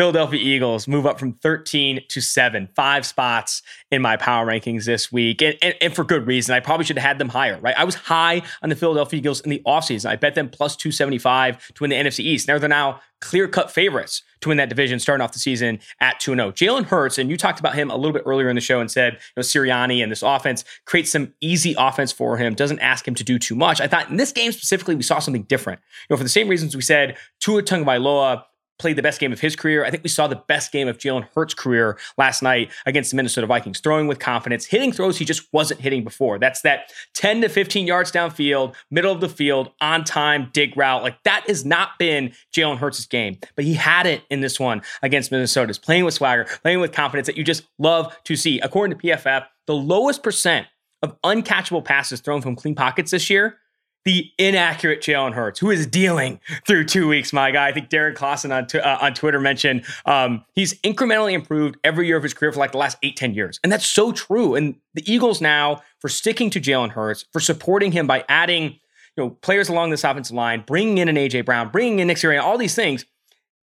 [0.00, 3.60] Philadelphia Eagles move up from 13 to 7, five spots
[3.90, 5.42] in my power rankings this week.
[5.42, 6.54] And, and, and, for good reason.
[6.54, 7.74] I probably should have had them higher, right?
[7.76, 10.08] I was high on the Philadelphia Eagles in the offseason.
[10.08, 12.48] I bet them plus 275 to win the NFC East.
[12.48, 16.18] Now they're now clear cut favorites to win that division starting off the season at
[16.20, 16.52] 2 0.
[16.52, 18.90] Jalen Hurts, and you talked about him a little bit earlier in the show and
[18.90, 23.06] said, you know, Sirianni and this offense creates some easy offense for him, doesn't ask
[23.06, 23.82] him to do too much.
[23.82, 25.80] I thought in this game specifically, we saw something different.
[26.08, 28.44] You know, for the same reasons we said Tua Tagovailoa
[28.80, 29.84] played the best game of his career.
[29.84, 33.16] I think we saw the best game of Jalen Hurts' career last night against the
[33.16, 36.38] Minnesota Vikings, throwing with confidence, hitting throws he just wasn't hitting before.
[36.38, 41.02] That's that 10 to 15 yards downfield, middle of the field, on time, dig route.
[41.02, 44.82] Like that has not been Jalen Hurts' game, but he had it in this one
[45.02, 45.68] against Minnesota.
[45.68, 48.58] He's playing with swagger, playing with confidence that you just love to see.
[48.60, 50.66] According to PFF, the lowest percent
[51.02, 53.59] of uncatchable passes thrown from clean pockets this year
[54.04, 57.32] the inaccurate Jalen Hurts, who is dealing through two weeks.
[57.32, 61.32] My guy, I think Derek Clausen on, t- uh, on Twitter mentioned um, he's incrementally
[61.32, 63.60] improved every year of his career for like the last eight, 10 years.
[63.62, 64.54] And that's so true.
[64.54, 68.78] And the Eagles now, for sticking to Jalen Hurts, for supporting him by adding
[69.16, 71.42] you know, players along this offensive line, bringing in an A.J.
[71.42, 73.04] Brown, bringing in Nick Sirianni, all these things,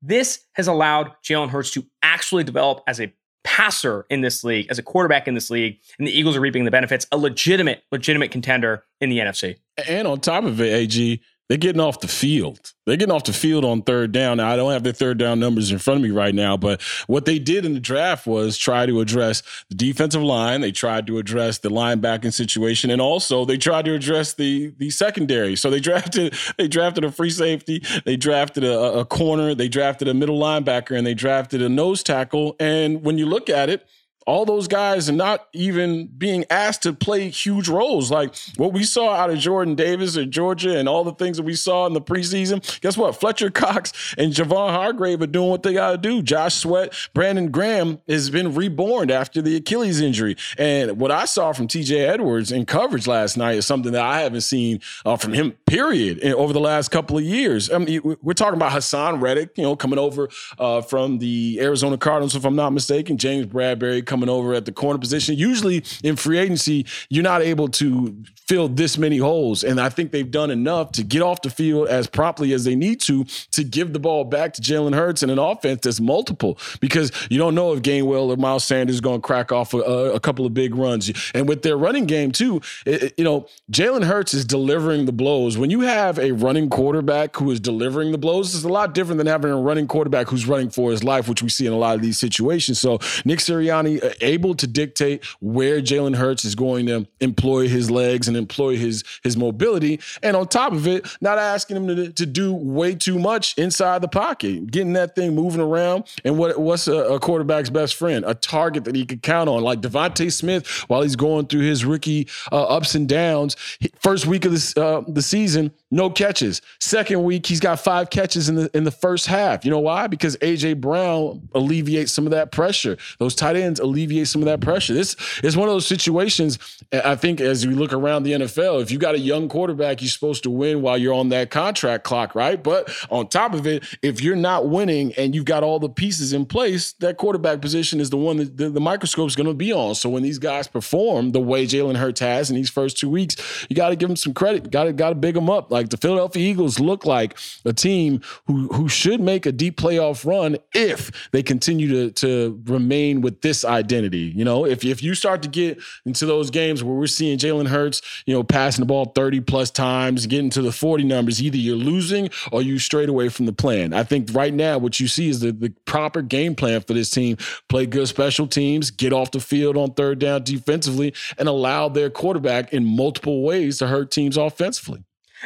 [0.01, 3.11] this has allowed Jalen Hurts to actually develop as a
[3.47, 6.65] passer in this league, as a quarterback in this league, and the Eagles are reaping
[6.65, 9.55] the benefits, a legitimate, legitimate contender in the NFC.
[9.87, 12.73] And on top of it, AG, they're getting off the field.
[12.85, 14.37] They're getting off the field on third down.
[14.37, 16.81] Now, I don't have their third down numbers in front of me right now, but
[17.07, 20.61] what they did in the draft was try to address the defensive line.
[20.61, 24.89] They tried to address the linebacking situation, and also they tried to address the the
[24.89, 25.55] secondary.
[25.55, 30.07] So they drafted they drafted a free safety, they drafted a, a corner, they drafted
[30.07, 32.55] a middle linebacker, and they drafted a nose tackle.
[32.59, 33.87] And when you look at it,
[34.27, 38.11] all those guys are not even being asked to play huge roles.
[38.11, 41.43] Like what we saw out of Jordan Davis at Georgia and all the things that
[41.43, 42.61] we saw in the preseason.
[42.81, 43.15] Guess what?
[43.15, 46.21] Fletcher Cox and Javon Hargrave are doing what they got to do.
[46.21, 50.35] Josh Sweat, Brandon Graham has been reborn after the Achilles injury.
[50.57, 54.21] And what I saw from TJ Edwards in coverage last night is something that I
[54.21, 57.71] haven't seen uh, from him, period, over the last couple of years.
[57.71, 60.27] I mean, we're talking about Haason Reddick, you know, coming over
[60.59, 63.17] uh, from the Arizona Cardinals, if I'm not mistaken.
[63.17, 65.35] James Bradberry coming over at the corner position.
[65.35, 68.15] Usually in free agency, you're not able to
[68.47, 69.63] fill this many holes.
[69.63, 72.75] And I think they've done enough to get off the field as promptly as they
[72.75, 76.57] need to to give the ball back to Jalen Hurts in an offense that's multiple
[76.79, 79.77] because you don't know if Gainwell or Miles Sanders is going to crack off a,
[79.77, 81.11] a, couple of big runs.
[81.33, 85.57] And with their running game, too, it, you know, Jalen Hurts is delivering the blows.
[85.57, 89.17] When you have a running quarterback who is delivering the blows, it's a lot different
[89.17, 91.77] than having a running quarterback who's running for his life, which we see in a
[91.77, 92.79] lot of these situations.
[92.79, 98.27] So Nick Sirianni able to dictate where Jalen Hurts is going to employ his legs
[98.27, 102.25] and employ his his mobility, and on top of it, not asking him to, to
[102.25, 106.05] do way too much inside the pocket, getting that thing moving around.
[106.23, 108.25] And what what's a, a quarterback's best friend?
[108.27, 111.85] A target that he could count on, like DeVonta Smith, while he's going through his
[111.85, 113.55] rookie uh, ups and downs.
[113.99, 116.61] First week of this uh, the season, no catches.
[116.79, 119.65] Second week, he's got five catches in the in the first half.
[119.65, 120.07] You know why?
[120.07, 122.97] Because AJ Brown alleviates some of that pressure.
[123.19, 124.93] Those tight ends alleviate some of that pressure.
[124.93, 126.59] This is one of those situations.
[126.91, 130.09] I think as we look around the NFL, if you got a young quarterback, you're
[130.09, 132.61] supposed to win while you're on that contract clock, right?
[132.61, 136.33] But on top of it, if you're not winning and you've got all the pieces
[136.33, 139.53] in place, that quarterback position is the one that the, the microscope is going to
[139.53, 139.95] be on.
[139.95, 143.65] So when these guys perform the way Jalen Hurts has in these first two weeks,
[143.69, 144.69] you got to give them some credit.
[144.71, 145.71] Got to got to big them up.
[145.71, 150.25] Like the Philadelphia Eagles look like a team who who should make a deep playoff
[150.25, 154.33] run if they continue to to remain with this identity.
[154.35, 157.67] You know, if if you start to get into those games where we're seeing Jalen
[157.67, 161.57] Hurts, you know, passing the ball 30 plus times, getting to the 40 numbers, either
[161.57, 163.93] you're losing or you straight away from the plan.
[163.93, 167.09] I think right now what you see is the, the proper game plan for this
[167.09, 167.37] team.
[167.69, 172.09] Play good special teams, get off the field on third down defensively, and allow their
[172.09, 175.03] quarterback in multiple ways to hurt teams offensively.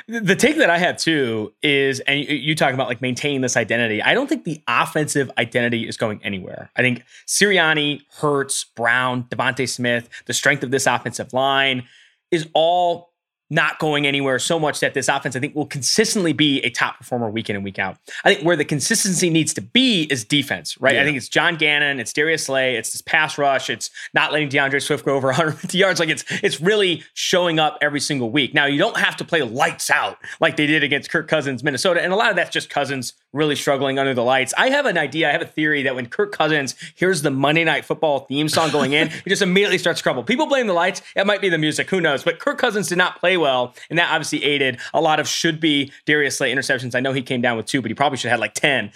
[0.08, 4.02] The take that I have too is, and you, talk about like maintaining this identity.
[4.02, 6.70] I don't think the offensive identity is going anywhere.
[6.76, 11.88] I think Sirianni, Hurts, Brown, DeVonta Smith, the strength of this offensive line
[12.32, 13.11] is all
[13.52, 16.98] not going anywhere so much that this offense, I think, will consistently be a top
[16.98, 17.98] performer week in and week out.
[18.24, 20.96] I think where the consistency needs to be is defense, right?
[20.96, 21.02] Yeah.
[21.02, 24.48] I think it's John Gannon, it's Darius Slay, it's this pass rush, it's not letting
[24.48, 26.00] D'Andre Swift go over 150 yards.
[26.00, 28.54] Like it's it's really showing up every single week.
[28.54, 32.02] Now you don't have to play lights out like they did against Kirk Cousins, Minnesota,
[32.02, 34.54] and a lot of that's just Cousins really struggling under the lights.
[34.58, 37.64] I have an idea, I have a theory that when Kirk Cousins hears the Monday
[37.64, 40.24] Night Football theme song going in, he just immediately starts to crumble.
[40.24, 41.02] People blame the lights.
[41.16, 42.24] It might be the music, who knows?
[42.24, 45.60] But Kirk Cousins did not play well, and that obviously aided a lot of should
[45.60, 46.96] be Darius Slay interceptions.
[46.96, 48.92] I know he came down with two, but he probably should have had like 10.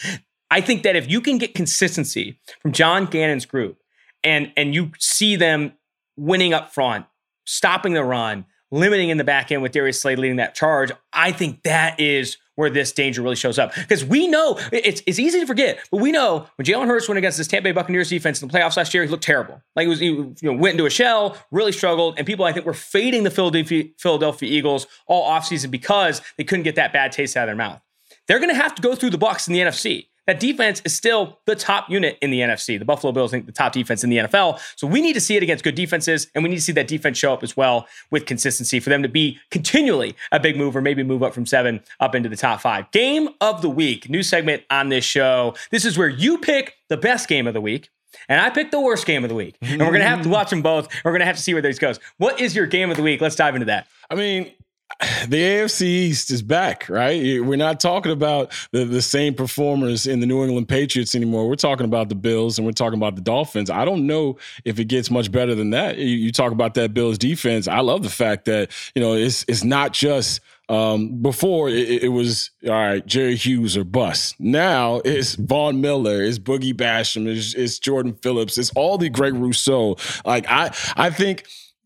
[0.51, 3.79] I think that if you can get consistency from John Gannon's group
[4.23, 5.73] and and you see them
[6.17, 7.05] winning up front,
[7.45, 11.31] stopping the run, limiting in the back end with Darius Slay leading that charge, I
[11.31, 13.73] think that is where this danger really shows up.
[13.75, 17.17] Because we know it's, it's easy to forget, but we know when Jalen Hurts went
[17.17, 19.61] against this Tampa Bay Buccaneers defense in the playoffs last year, he looked terrible.
[19.75, 22.53] Like he was, he you know, went into a shell, really struggled, and people I
[22.53, 27.11] think were fading the Philadelphia, Philadelphia Eagles all offseason because they couldn't get that bad
[27.11, 27.81] taste out of their mouth.
[28.27, 30.07] They're going to have to go through the Bucs in the NFC.
[30.27, 32.79] That defense is still the top unit in the NFC.
[32.79, 34.59] The Buffalo Bills think the top defense in the NFL.
[34.75, 36.87] So we need to see it against good defenses, and we need to see that
[36.87, 40.75] defense show up as well with consistency for them to be continually a big move
[40.75, 42.89] or maybe move up from seven up into the top five.
[42.91, 45.55] Game of the week, new segment on this show.
[45.71, 47.89] This is where you pick the best game of the week.
[48.29, 49.57] And I picked the worst game of the week.
[49.61, 50.87] And we're going to have to watch them both.
[51.03, 51.99] We're going to have to see where this goes.
[52.17, 53.19] What is your game of the week?
[53.19, 53.87] Let's dive into that.
[54.09, 54.51] I mean,
[55.27, 57.43] the AFC East is back, right?
[57.43, 61.47] We're not talking about the, the same performers in the New England Patriots anymore.
[61.47, 63.69] We're talking about the Bills and we're talking about the Dolphins.
[63.69, 65.97] I don't know if it gets much better than that.
[65.97, 67.67] You, you talk about that Bills defense.
[67.67, 72.09] I love the fact that, you know, it's it's not just um, before it, it,
[72.09, 74.35] was all right, Jerry Hughes or bust.
[74.39, 79.35] Now it's Von Miller, it's Boogie Basham, it's, it's Jordan Phillips, it's all the Greg
[79.35, 79.97] Rousseau.
[80.25, 81.45] Like I, I think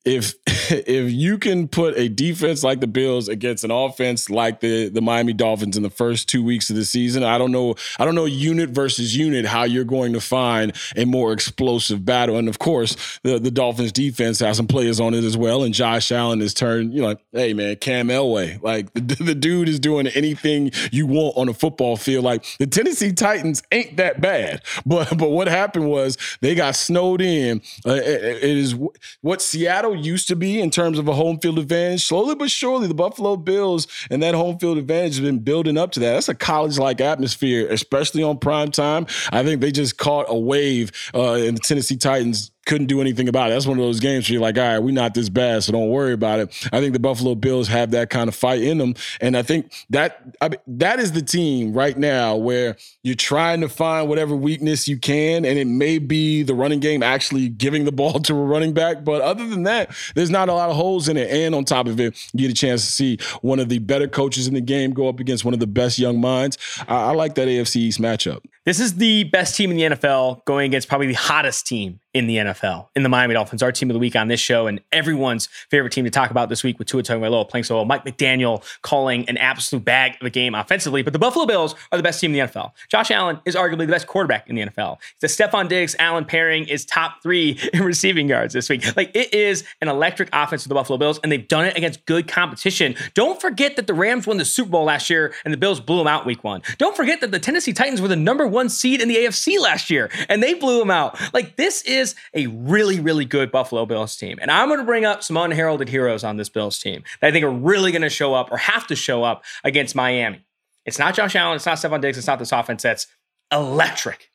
[0.10, 0.34] if
[0.72, 5.02] if you can put a defense like the Bills against an offense like the the
[5.02, 7.76] Miami Dolphins in the first two weeks of the season, I don't know.
[8.00, 12.38] I don't know unit versus unit how you're going to find a more explosive battle.
[12.38, 15.64] And of course, the the Dolphins defense has some players on it as well.
[15.64, 19.70] And Josh Allen has turned, you know, hey man, Cam Elway, like the, the dude
[19.70, 22.26] is doing anything you want on a football field.
[22.26, 27.22] Like the Tennessee Titans ain't that bad, but but what happened was they got snowed
[27.22, 27.62] in.
[27.86, 28.76] Uh, it, it is
[29.22, 32.06] what Seattle used to be in terms of a home field advantage.
[32.06, 35.92] Slowly but surely, the Buffalo Bills and that home field advantage has been building up
[35.94, 36.14] to that.
[36.14, 39.08] That's a college-like atmosphere, especially on prime time.
[39.32, 43.28] I think they just caught a wave uh, in the Tennessee Titans couldn't do anything
[43.28, 43.54] about it.
[43.54, 45.72] That's one of those games where you're like, all right, we're not this bad, so
[45.72, 46.70] don't worry about it.
[46.72, 49.74] I think the Buffalo Bills have that kind of fight in them, and I think
[49.90, 54.88] that I that is the team right now where you're trying to find whatever weakness
[54.88, 58.44] you can, and it may be the running game actually giving the ball to a
[58.44, 61.30] running back, but other than that, there's not a lot of holes in it.
[61.30, 64.08] And on top of it, you get a chance to see one of the better
[64.08, 66.58] coaches in the game go up against one of the best young minds.
[66.88, 68.44] I, I like that AFC East matchup.
[68.66, 72.28] This is the best team in the NFL going against probably the hottest team in
[72.28, 72.59] the NFL,
[72.96, 75.92] in the Miami Dolphins, our team of the week on this show, and everyone's favorite
[75.92, 77.86] team to talk about this week with Tua Tagovailoa playing so well.
[77.86, 81.98] Mike McDaniel calling an absolute bag of a game offensively, but the Buffalo Bills are
[81.98, 82.72] the best team in the NFL.
[82.90, 84.98] Josh Allen is arguably the best quarterback in the NFL.
[85.22, 88.96] The Stefon Diggs Allen pairing is top three in receiving yards this week.
[88.96, 92.06] Like it is an electric offense for the Buffalo Bills, and they've done it against
[92.06, 92.96] good competition.
[93.14, 95.98] Don't forget that the Rams won the Super Bowl last year, and the Bills blew
[95.98, 96.62] them out week one.
[96.78, 99.90] Don't forget that the Tennessee Titans were the number one seed in the AFC last
[99.90, 101.18] year, and they blew them out.
[101.34, 104.38] Like this is is a really, really good Buffalo Bills team.
[104.42, 107.32] And I'm going to bring up some unheralded heroes on this Bills team that I
[107.32, 110.46] think are really going to show up or have to show up against Miami.
[110.86, 113.08] It's not Josh Allen, it's not Stefon Diggs, it's not this offense that's
[113.52, 114.32] electric.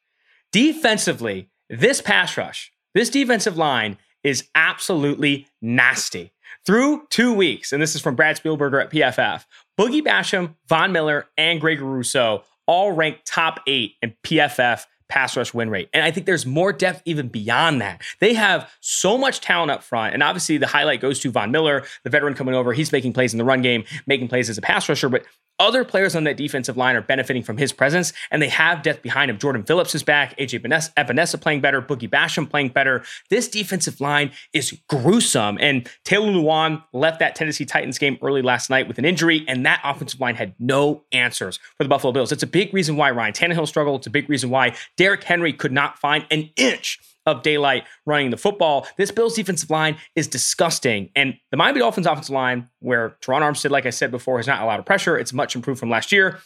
[0.53, 6.33] Defensively, this pass rush, this defensive line is absolutely nasty.
[6.65, 9.45] Through two weeks, and this is from Brad Spielberger at PFF,
[9.79, 15.53] Boogie Basham, Von Miller, and Gregory Rousseau all ranked top eight in PFF pass rush
[15.53, 15.89] win rate.
[15.93, 18.03] And I think there's more depth even beyond that.
[18.21, 20.15] They have so much talent up front.
[20.15, 22.73] And obviously, the highlight goes to Von Miller, the veteran coming over.
[22.73, 25.09] He's making plays in the run game, making plays as a pass rusher.
[25.09, 25.25] But
[25.59, 29.03] other players on that defensive line are benefiting from his presence, and they have depth
[29.03, 29.39] behind him.
[29.39, 33.05] Jordan Phillips is back, AJ Epenesa playing better, Boogie Basham playing better.
[33.31, 38.71] This defensive line is gruesome, and Taylor Lewan left that Tennessee Titans game early last
[38.71, 42.33] night with an injury, and that offensive line had no answers for the Buffalo Bills.
[42.33, 44.01] It's a big reason why Ryan Tannehill struggled.
[44.01, 48.31] It's a big reason why Derrick Henry could not find an inch of daylight running
[48.31, 48.87] the football.
[48.97, 51.11] This Bills defensive line is disgusting.
[51.17, 54.63] And the Miami Dolphins offensive line, where Terron Armstead, like I said before, has not
[54.63, 56.41] a lot of pressure, it's much improved from last year.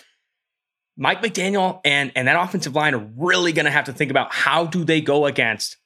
[0.97, 4.33] Mike McDaniel and, and that offensive line are really going to have to think about
[4.33, 5.77] how do they go against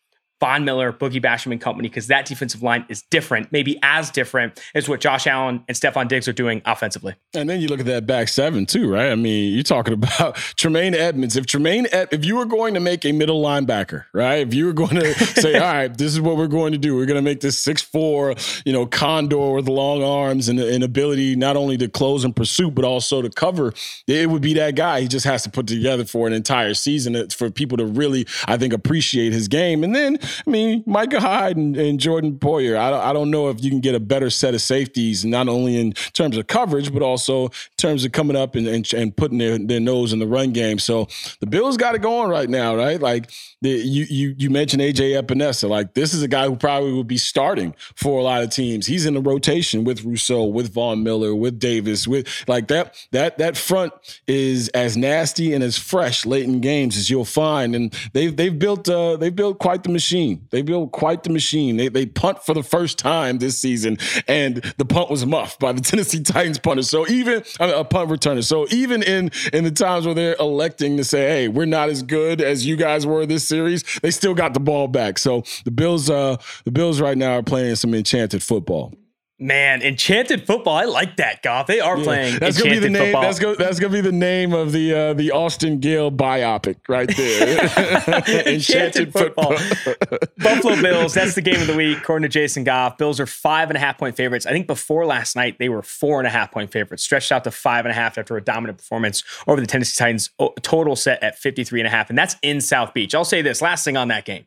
[0.42, 4.60] Von Miller, Boogie Basham and company, because that defensive line is different, maybe as different
[4.74, 7.14] as what Josh Allen and Stefon Diggs are doing offensively.
[7.32, 9.12] And then you look at that back seven too, right?
[9.12, 11.36] I mean, you're talking about Tremaine Edmunds.
[11.36, 14.44] If Tremaine, if you were going to make a middle linebacker, right?
[14.44, 16.96] If you were going to say, all right, this is what we're going to do,
[16.96, 18.34] we're going to make this six four,
[18.66, 22.68] you know, condor with long arms and an ability not only to close and pursue,
[22.68, 23.72] but also to cover.
[24.08, 25.02] It would be that guy.
[25.02, 28.26] He just has to put together for an entire season uh, for people to really,
[28.48, 29.84] I think, appreciate his game.
[29.84, 32.76] And then I mean, Micah Hyde and, and Jordan Poyer.
[32.76, 35.48] I don't, I don't know if you can get a better set of safeties, not
[35.48, 39.16] only in terms of coverage, but also in terms of coming up and, and, and
[39.16, 40.78] putting their, their nose in the run game.
[40.78, 41.08] So
[41.40, 43.00] the Bills got it going right now, right?
[43.00, 43.30] Like
[43.60, 45.68] the, you you you mentioned AJ Epenesa.
[45.68, 48.86] Like this is a guy who probably would be starting for a lot of teams.
[48.86, 53.38] He's in the rotation with Rousseau, with Von Miller, with Davis, with like that that
[53.38, 53.92] that front
[54.26, 57.74] is as nasty and as fresh late in games as you'll find.
[57.74, 60.46] And they've they've built uh, they've built quite the machine machine.
[60.50, 61.76] They built quite the machine.
[61.76, 63.98] They, they punt for the first time this season,
[64.28, 66.82] and the punt was muffed by the Tennessee Titans punter.
[66.82, 68.44] So even I mean, a punt returner.
[68.44, 72.02] So even in in the times where they're electing to say, "Hey, we're not as
[72.02, 75.18] good as you guys were this series," they still got the ball back.
[75.18, 78.94] So the Bills, uh, the Bills right now are playing some enchanted football.
[79.42, 80.76] Man, Enchanted Football.
[80.76, 81.66] I like that, Goff.
[81.66, 84.12] They are yeah, playing that's gonna be the name, That's, go, that's gonna be the
[84.12, 87.58] name of the uh, the Austin Gayle biopic right there.
[87.66, 89.56] Enchanted, Enchanted Football.
[90.38, 91.14] Buffalo Bills.
[91.14, 92.98] That's the game of the week, according to Jason Goff.
[92.98, 94.46] Bills are five and a half point favorites.
[94.46, 97.42] I think before last night they were four and a half point favorites, stretched out
[97.42, 100.30] to five and a half after a dominant performance over the Tennessee Titans.
[100.62, 103.12] Total set at 53 and a half, and that's in South Beach.
[103.12, 104.46] I'll say this last thing on that game.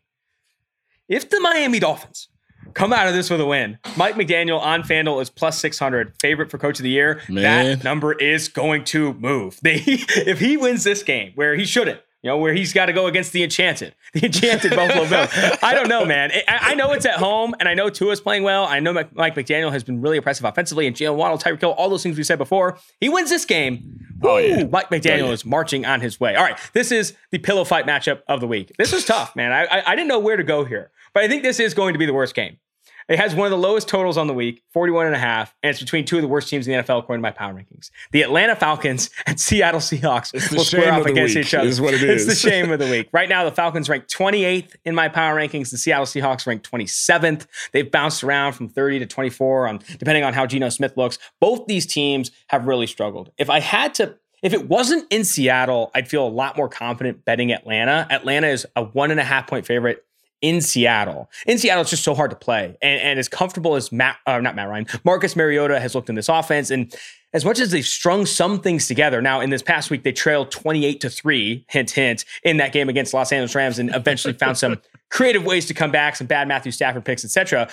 [1.09, 2.29] If the Miami Dolphins
[2.73, 3.77] come out of this with a win.
[3.97, 7.21] Mike McDaniel on FanDuel is plus 600, favorite for coach of the year.
[7.29, 7.65] Man.
[7.65, 9.59] That number is going to move.
[9.65, 12.93] They, if he wins this game, where he shouldn't, you know, where he's got to
[12.93, 15.29] go against the enchanted, the enchanted Buffalo Bills.
[15.61, 16.31] I don't know, man.
[16.47, 18.65] I, I, know it's at home, and I know Tua's playing well.
[18.65, 21.89] I know Mike McDaniel has been really impressive offensively, and Jaylen Waddle, Tyreek Hill, all
[21.89, 22.77] those things we said before.
[22.99, 23.99] He wins this game.
[24.23, 24.65] Oh, yeah.
[24.65, 25.31] Mike McDaniel oh, yeah.
[25.33, 26.35] is marching on his way.
[26.35, 28.71] All right, this is the pillow fight matchup of the week.
[28.77, 29.51] This is tough, man.
[29.51, 31.93] I, I, I didn't know where to go here, but I think this is going
[31.93, 32.59] to be the worst game.
[33.07, 35.69] It has one of the lowest totals on the week, 41 and a half, and
[35.69, 37.91] it's between two of the worst teams in the NFL according to my power rankings.
[38.11, 41.45] The Atlanta Falcons and Seattle Seahawks will square off against week.
[41.45, 41.67] each other.
[41.67, 42.27] Is what it is.
[42.27, 43.09] It's the shame of the week.
[43.13, 45.69] Right now, the Falcons rank 28th in my power rankings.
[45.69, 47.45] The Seattle Seahawks rank 27th.
[47.71, 51.19] They've bounced around from 30 to 24 on depending on how Geno Smith looks.
[51.39, 53.31] Both these teams have really struggled.
[53.37, 57.25] If I had to if it wasn't in Seattle, I'd feel a lot more confident
[57.25, 58.05] betting Atlanta.
[58.11, 60.04] Atlanta is a one and a half point favorite
[60.45, 61.27] in Seattle.
[61.47, 62.77] In Seattle, it's just so hard to play.
[62.79, 66.13] And, and as comfortable as Matt, uh, not Matt Ryan, Marcus Mariota has looked in
[66.13, 66.69] this offense.
[66.69, 66.93] And
[67.33, 70.51] as much as they've strung some things together, now in this past week, they trailed
[70.51, 74.55] 28 to 3, hint, hint, in that game against Los Angeles Rams and eventually found
[74.55, 74.79] some
[75.09, 77.67] creative ways to come back, some bad Matthew Stafford picks, etc.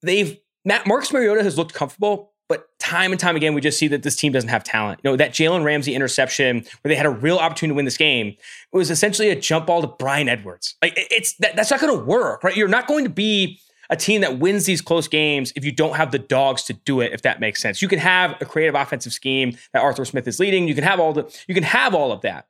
[0.00, 3.88] They've Matt Marcus Mariota has looked comfortable, but time and time again, we just see
[3.88, 5.00] that this team doesn't have talent.
[5.02, 7.96] You know, that Jalen Ramsey interception where they had a real opportunity to win this
[7.96, 10.74] game it was essentially a jump ball to Bryan Edwards.
[10.82, 12.56] Like it's that, that's not going to work, right?
[12.56, 15.96] You're not going to be a team that wins these close games if you don't
[15.96, 18.74] have the dogs to do it if that makes sense you can have a creative
[18.74, 21.94] offensive scheme that arthur smith is leading you can have all the you can have
[21.94, 22.46] all of that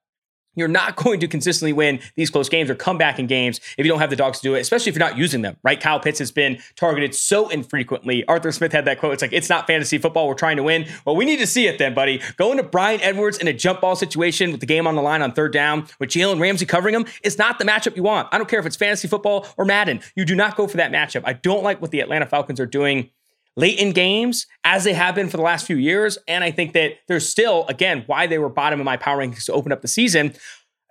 [0.55, 3.85] you're not going to consistently win these close games or come back in games if
[3.85, 5.81] you don't have the dogs to do it, especially if you're not using them, right?
[5.81, 8.25] Kyle Pitts has been targeted so infrequently.
[8.27, 9.15] Arthur Smith had that quote.
[9.15, 10.29] It's like, it's not fantasy football.
[10.29, 10.87] We're trying to win.
[11.05, 12.21] Well, we need to see it then, buddy.
[12.37, 15.23] Going to Bryan Edwards in a jump ball situation with the game on the line
[15.23, 18.29] on third down with Jalen Ramsey covering him is not the matchup you want.
[18.33, 20.01] I don't care if it's fantasy football or Madden.
[20.15, 21.23] You do not go for that matchup.
[21.25, 23.11] I don't like what the Atlanta Falcons are doing
[23.57, 26.19] late in games as they have been for the last few years.
[26.27, 29.45] And I think that there's still, again, why they were bottom in my power rankings
[29.47, 30.35] to open up the season.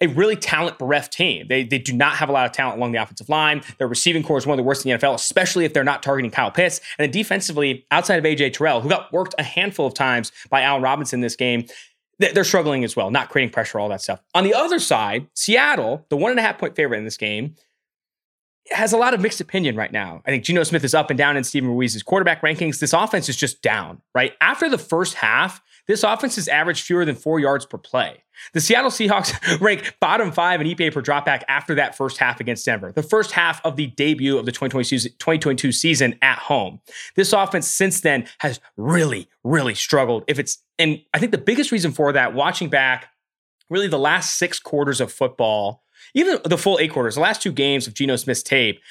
[0.02, 1.48] A really talent bereft team.
[1.48, 3.62] They, they do not have a lot of talent along the offensive line.
[3.78, 6.04] Their receiving corps is one of the worst in the NFL, especially if they're not
[6.04, 6.82] targeting Kyle Pitts.
[6.98, 10.62] And then defensively, outside of AJ Terrell, who got worked a handful of times by
[10.62, 11.66] Allen Robinson this game,
[12.20, 14.22] they're struggling as well, not creating pressure, all that stuff.
[14.34, 17.56] On the other side, Seattle, the one and a half point favorite in this game,
[18.72, 20.22] has a lot of mixed opinion right now.
[20.26, 22.80] I think Geno Smith is up and down in Steven Ruiz's quarterback rankings.
[22.80, 24.34] This offense is just down, right?
[24.40, 28.24] After the first half, this offense has averaged fewer than four yards per play.
[28.54, 32.66] The Seattle Seahawks rank bottom five in EPA per dropback after that first half against
[32.66, 36.80] Denver, the first half of the debut of the 2022 season at home.
[37.16, 40.24] This offense since then has really, really struggled.
[40.28, 43.10] If it's, and I think the biggest reason for that, watching back
[43.70, 45.83] really the last six quarters of football,
[46.14, 48.82] even the full eight quarters, the last two games of Geno Smith's tape,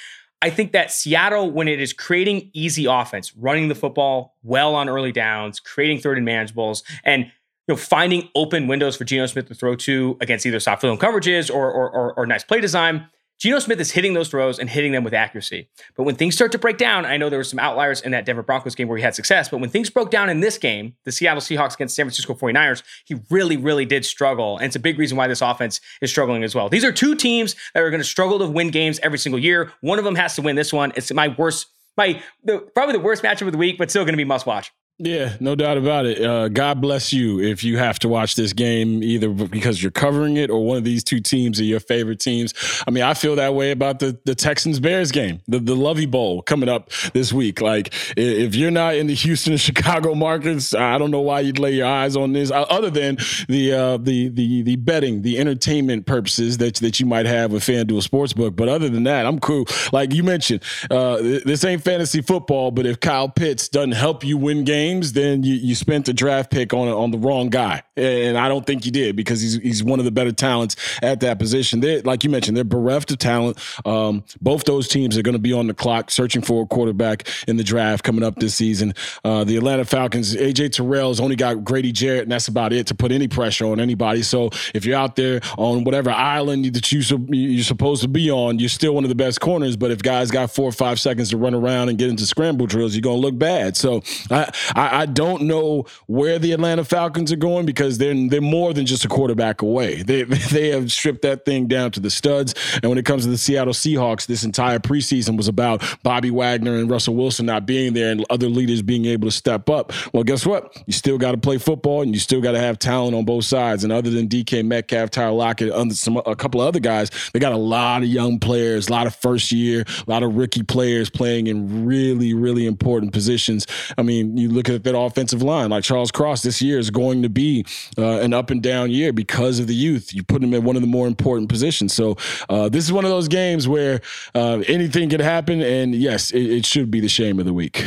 [0.43, 4.89] I think that Seattle, when it is creating easy offense, running the football well on
[4.89, 7.25] early downs, creating third and manageables, and
[7.69, 10.99] you know, finding open windows for Geno Smith to throw to against either soft field
[10.99, 13.09] coverages or, or, or, or nice play design,
[13.41, 15.69] Geno Smith is hitting those throws and hitting them with accuracy.
[15.97, 18.25] But when things start to break down, I know there were some outliers in that
[18.25, 20.95] Denver Broncos game where he had success, but when things broke down in this game,
[21.05, 24.59] the Seattle Seahawks against San Francisco 49ers, he really, really did struggle.
[24.59, 26.69] And it's a big reason why this offense is struggling as well.
[26.69, 29.73] These are two teams that are going to struggle to win games every single year.
[29.81, 30.93] One of them has to win this one.
[30.95, 31.67] It's my worst,
[31.97, 34.47] my the, probably the worst matchup of the week, but still going to be must
[34.47, 34.71] watch.
[34.99, 36.23] Yeah, no doubt about it.
[36.23, 40.37] Uh, God bless you if you have to watch this game either because you're covering
[40.37, 42.55] it or one of these two teams are your favorite teams.
[42.87, 46.07] I mean, I feel that way about the the Texans Bears game, the the Lovie
[46.07, 47.61] Bowl coming up this week.
[47.61, 51.59] Like, if you're not in the Houston and Chicago markets, I don't know why you'd
[51.59, 53.17] lay your eyes on this, uh, other than
[53.49, 57.65] the uh, the the the betting, the entertainment purposes that that you might have with
[57.65, 58.55] FanDuel Sportsbook.
[58.55, 59.65] But other than that, I'm cool.
[59.93, 60.63] Like you mentioned,
[60.93, 65.13] uh, this ain't fantasy football, but if Kyle Pitts doesn't help you win games games,
[65.13, 68.67] then you, you spent a draft pick on on the wrong guy, and I don't
[68.67, 71.81] think you did because he's he's one of the better talents at that position.
[71.81, 73.59] They, like you mentioned, they're bereft of talent.
[73.87, 77.29] Um, both those teams are going to be on the clock searching for a quarterback
[77.49, 78.95] in the draft coming up this season.
[79.25, 82.95] Uh, the Atlanta Falcons, AJ Terrell's only got Grady Jarrett, and that's about it to
[82.95, 84.23] put any pressure on anybody.
[84.23, 88.59] So if you're out there on whatever island that you you're supposed to be on,
[88.59, 89.77] you're still one of the best corners.
[89.77, 92.67] But if guys got four or five seconds to run around and get into scramble
[92.67, 93.77] drills, you're gonna look bad.
[93.77, 98.41] So I, I, I, don't know where the Atlanta Falcons are going because they're they're
[98.41, 100.03] more than just a quarterback away.
[100.03, 102.55] They they have stripped that thing down to the studs.
[102.83, 106.77] And when it comes to the Seattle Seahawks, this entire preseason was about Bobby Wagner
[106.77, 109.93] and Russell Wilson not being there and other leaders being able to step up.
[110.13, 110.77] Well, guess what?
[110.87, 113.45] You still got to play football and you still got to have talent on both
[113.45, 113.85] sides.
[113.85, 117.41] And other than DK Metcalf, Tyler Lockett, under some a couple of other guys, they
[117.41, 120.63] got a lot of young players, a lot of first year, a lot of rookie
[120.63, 123.67] players playing in really really important positions.
[123.97, 125.71] I mean, you look look at that offensive line.
[125.71, 127.65] Like Charles Cross this year is going to be
[127.99, 130.15] uh, an up and down year because of the youth.
[130.15, 131.93] You put him in one of the more important positions.
[131.93, 132.17] So
[132.49, 134.01] uh, this is one of those games where
[134.35, 137.85] uh, anything can happen, and yes, it, it should be the shame of the week.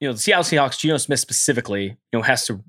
[0.00, 2.62] You know, the Seattle Seahawks, Geno Smith specifically, you know, has to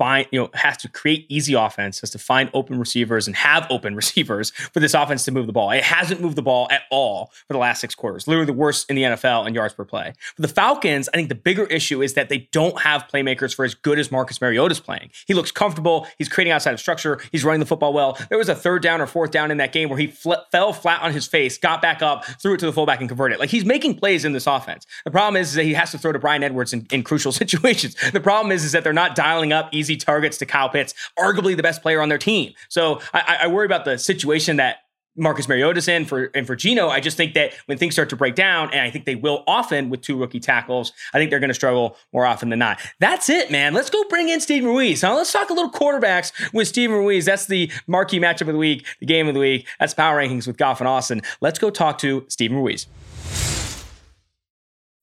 [0.00, 3.66] find, you know, has to create easy offense, has to find open receivers and have
[3.68, 5.70] open receivers for this offense to move the ball.
[5.72, 8.88] It hasn't moved the ball at all for the last six quarters, literally the worst
[8.88, 10.14] in the NFL in yards per play.
[10.36, 13.62] For the Falcons, I think the bigger issue is that they don't have playmakers for
[13.62, 15.10] as good as Marcus Mariota's playing.
[15.26, 16.06] He looks comfortable.
[16.16, 17.20] He's creating outside of structure.
[17.30, 18.18] He's running the football well.
[18.30, 20.72] There was a third down or fourth down in that game where he fl- fell
[20.72, 23.38] flat on his face, got back up, threw it to the fullback and converted.
[23.38, 24.86] Like he's making plays in this offense.
[25.04, 27.32] The problem is, is that he has to throw to Bryan Edwards in, in crucial
[27.42, 27.94] situations.
[28.12, 31.56] The problem is, is that they're not dialing up easy targets to Kyle Pitts, arguably
[31.56, 32.54] the best player on their team.
[32.68, 34.78] So I, I worry about the situation that
[35.16, 36.88] Marcus Mariota's in for and for Geno.
[36.88, 39.42] I just think that when things start to break down, and I think they will
[39.46, 42.80] often with two rookie tackles, I think they're going to struggle more often than not.
[43.00, 43.74] That's it, man.
[43.74, 45.02] Let's go bring in Steven Ruiz.
[45.02, 47.24] Now let's talk a little quarterbacks with Steven Ruiz.
[47.24, 49.68] That's the marquee matchup of the week, the game of the week.
[49.80, 51.22] That's power rankings with Goff and Austin.
[51.40, 52.86] Let's go talk to Steven Ruiz.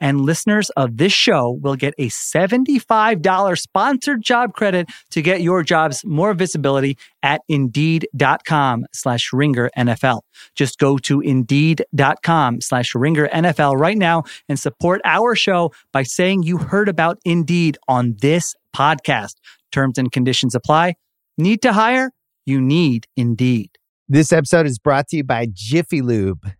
[0.00, 5.62] And listeners of this show will get a $75 sponsored job credit to get your
[5.62, 10.22] jobs more visibility at indeed.com slash ringer NFL.
[10.54, 16.42] Just go to indeed.com slash ringer NFL right now and support our show by saying
[16.42, 19.34] you heard about Indeed on this podcast.
[19.72, 20.94] Terms and conditions apply.
[21.38, 22.10] Need to hire?
[22.46, 23.70] You need Indeed.
[24.08, 26.59] This episode is brought to you by Jiffy Lube.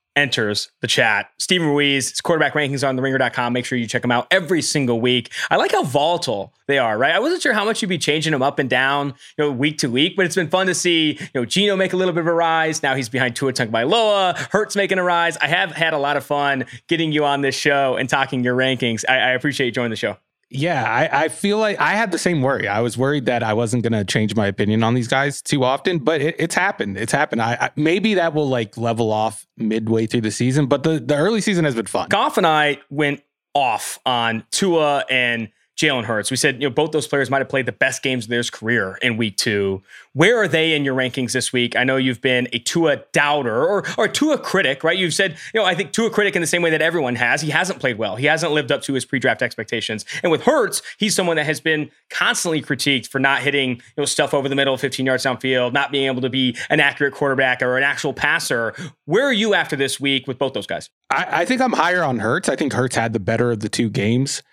[0.15, 1.29] enters the chat.
[1.37, 3.53] Steven Ruiz, his quarterback rankings are on the ringer.com.
[3.53, 5.31] Make sure you check them out every single week.
[5.49, 7.13] I like how volatile they are, right?
[7.13, 9.77] I wasn't sure how much you'd be changing them up and down, you know, week
[9.79, 12.21] to week, but it's been fun to see, you know, Geno make a little bit
[12.21, 12.83] of a rise.
[12.83, 15.37] Now he's behind Tua Tagovailoa, Hurts making a rise.
[15.37, 18.55] I have had a lot of fun getting you on this show and talking your
[18.55, 19.03] rankings.
[19.07, 20.17] I, I appreciate you joining the show.
[20.53, 22.67] Yeah, I, I, feel like I had the same worry.
[22.67, 25.63] I was worried that I wasn't going to change my opinion on these guys too
[25.63, 26.97] often, but it, it's happened.
[26.97, 27.41] It's happened.
[27.41, 31.15] I, I, maybe that will like level off midway through the season, but the, the
[31.15, 32.09] early season has been fun.
[32.09, 33.23] Goff and I went
[33.53, 36.29] off on Tua and Jalen Hurts.
[36.29, 38.43] We said, you know, both those players might have played the best games of their
[38.43, 39.81] career in week two.
[40.13, 41.75] Where are they in your rankings this week?
[41.75, 44.97] I know you've been a Tua doubter or, or Tua critic, right?
[44.97, 47.41] You've said, you know, I think Tua critic in the same way that everyone has.
[47.41, 48.15] He hasn't played well.
[48.15, 50.05] He hasn't lived up to his pre-draft expectations.
[50.21, 54.05] And with Hurts, he's someone that has been constantly critiqued for not hitting, you know,
[54.05, 57.61] stuff over the middle, 15 yards downfield, not being able to be an accurate quarterback
[57.61, 58.75] or an actual passer.
[59.05, 60.89] Where are you after this week with both those guys?
[61.09, 62.49] I, I think I'm higher on Hurts.
[62.49, 64.43] I think Hurts had the better of the two games.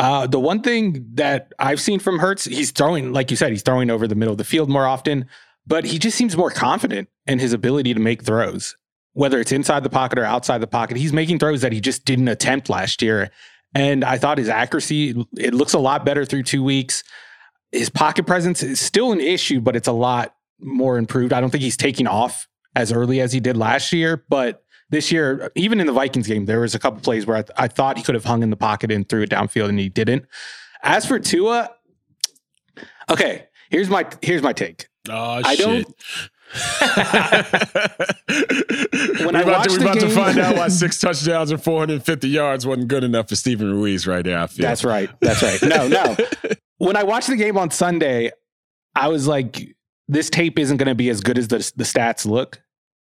[0.00, 3.60] Uh, the one thing that I've seen from Hurts, he's throwing, like you said, he's
[3.60, 5.26] throwing over the middle of the field more often,
[5.66, 8.78] but he just seems more confident in his ability to make throws,
[9.12, 10.96] whether it's inside the pocket or outside the pocket.
[10.96, 13.30] He's making throws that he just didn't attempt last year.
[13.74, 17.04] And I thought his accuracy, it looks a lot better through two weeks.
[17.70, 21.34] His pocket presence is still an issue, but it's a lot more improved.
[21.34, 25.10] I don't think he's taking off as early as he did last year, but this
[25.10, 27.68] year, even in the Vikings game, there was a couple plays where I, th- I
[27.68, 30.26] thought he could have hung in the pocket and threw it downfield, and he didn't.
[30.82, 31.70] As for Tua,
[33.08, 34.88] okay, here's my here's my take.
[35.08, 35.66] Oh, I shit.
[35.66, 35.94] don't.
[39.20, 41.62] when we're I about, to, we're the about to find out why six touchdowns and
[41.62, 44.48] 450 yards wasn't good enough for Steven Ruiz right feel.
[44.58, 45.08] That's right.
[45.20, 45.62] That's right.
[45.62, 46.16] No, no.
[46.78, 48.32] when I watched the game on Sunday,
[48.96, 49.76] I was like,
[50.08, 52.60] this tape isn't going to be as good as the, the stats look.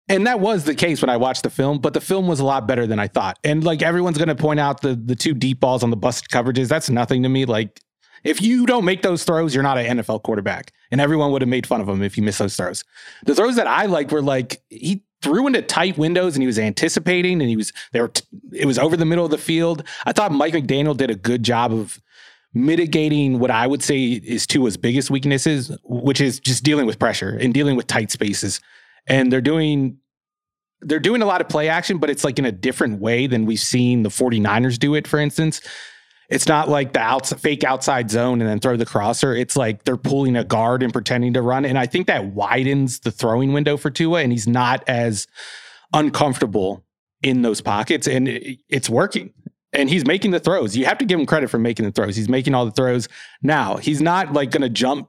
[0.08, 2.44] And that was the case when I watched the film, but the film was a
[2.44, 3.38] lot better than I thought.
[3.42, 6.28] And like everyone's going to point out the the two deep balls on the busted
[6.28, 6.68] coverages.
[6.68, 7.46] That's nothing to me.
[7.46, 7.80] Like
[8.22, 10.72] If you don't make those throws, you're not an NFL quarterback.
[10.90, 12.84] And everyone would have made fun of him if he missed those throws.
[13.24, 16.58] The throws that I liked were like he threw into tight windows and he was
[16.58, 19.82] anticipating and he was there t- it was over the middle of the field.
[20.04, 21.98] I thought Mike McDaniel did a good job of
[22.52, 27.36] mitigating what I would say is Tua's biggest weaknesses, which is just dealing with pressure
[27.40, 28.60] and dealing with tight spaces.
[29.06, 29.98] And they're doing
[30.84, 33.46] they're doing a lot of play action, but it's like in a different way than
[33.46, 35.60] we've seen the 49ers do it, for instance.
[36.30, 39.34] It's not like the outs, fake outside zone and then throw the crosser.
[39.34, 41.64] It's like they're pulling a guard and pretending to run.
[41.64, 45.26] And I think that widens the throwing window for Tua, and he's not as
[45.92, 46.84] uncomfortable
[47.22, 48.06] in those pockets.
[48.06, 49.32] And it, it's working.
[49.72, 50.76] And he's making the throws.
[50.76, 52.16] You have to give him credit for making the throws.
[52.16, 53.08] He's making all the throws.
[53.42, 55.08] Now, he's not like going to jump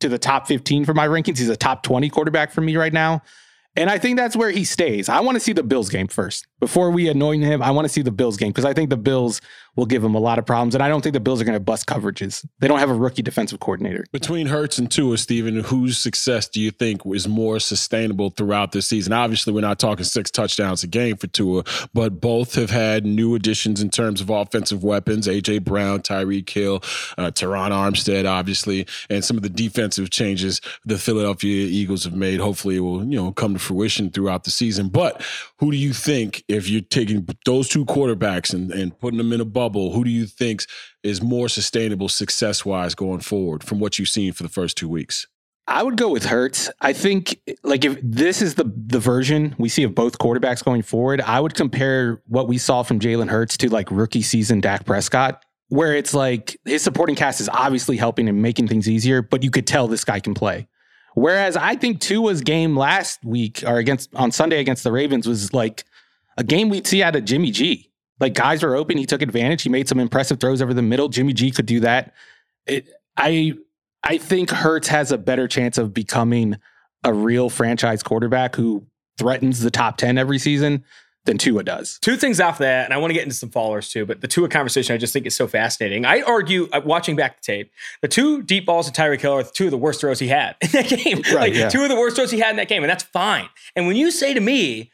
[0.00, 1.38] to the top 15 for my rankings.
[1.38, 3.22] He's a top 20 quarterback for me right now.
[3.78, 5.08] And I think that's where he stays.
[5.08, 6.48] I want to see the Bills game first.
[6.58, 8.96] Before we anoint him, I want to see the Bills game because I think the
[8.96, 9.40] Bills
[9.78, 10.74] will give him a lot of problems.
[10.74, 12.44] And I don't think the Bills are going to bust coverages.
[12.58, 14.04] They don't have a rookie defensive coordinator.
[14.10, 18.88] Between Hurts and Tua, Steven, whose success do you think is more sustainable throughout this
[18.88, 19.12] season?
[19.12, 21.62] Obviously, we're not talking six touchdowns a game for Tua,
[21.94, 25.28] but both have had new additions in terms of offensive weapons.
[25.28, 26.80] AJ Brown, Tyreek Hill,
[27.16, 32.40] uh, Terron Armstead, obviously, and some of the defensive changes the Philadelphia Eagles have made.
[32.40, 34.88] Hopefully, it will you know come to fruition throughout the season.
[34.88, 35.22] But
[35.58, 39.40] who do you think, if you're taking those two quarterbacks and, and putting them in
[39.40, 40.64] a bubble, who do you think
[41.02, 44.88] is more sustainable success wise going forward from what you've seen for the first two
[44.88, 45.26] weeks?
[45.68, 46.70] I would go with Hurts.
[46.80, 50.80] I think like if this is the the version we see of both quarterbacks going
[50.80, 54.86] forward, I would compare what we saw from Jalen Hurts to like rookie season Dak
[54.86, 59.42] Prescott, where it's like his supporting cast is obviously helping and making things easier, but
[59.42, 60.66] you could tell this guy can play.
[61.18, 65.52] Whereas I think Tua's game last week or against on Sunday against the Ravens was
[65.52, 65.84] like
[66.36, 67.90] a game we'd see out of Jimmy G.
[68.20, 69.62] Like guys were open, he took advantage.
[69.62, 71.08] He made some impressive throws over the middle.
[71.08, 72.14] Jimmy G could do that.
[72.66, 73.54] It, I
[74.04, 76.56] I think Hurts has a better chance of becoming
[77.02, 78.86] a real franchise quarterback who
[79.18, 80.84] threatens the top 10 every season
[81.28, 81.98] than Tua does.
[82.00, 84.26] Two things off that, and I want to get into some followers too, but the
[84.26, 86.04] Tua conversation I just think is so fascinating.
[86.04, 87.70] I argue, uh, watching back the tape,
[88.00, 90.56] the two deep balls to Tyreek Hill are two of the worst throws he had
[90.62, 91.18] in that game.
[91.26, 91.68] Right, like yeah.
[91.68, 93.48] two of the worst throws he had in that game, and that's fine.
[93.76, 94.90] And when you say to me,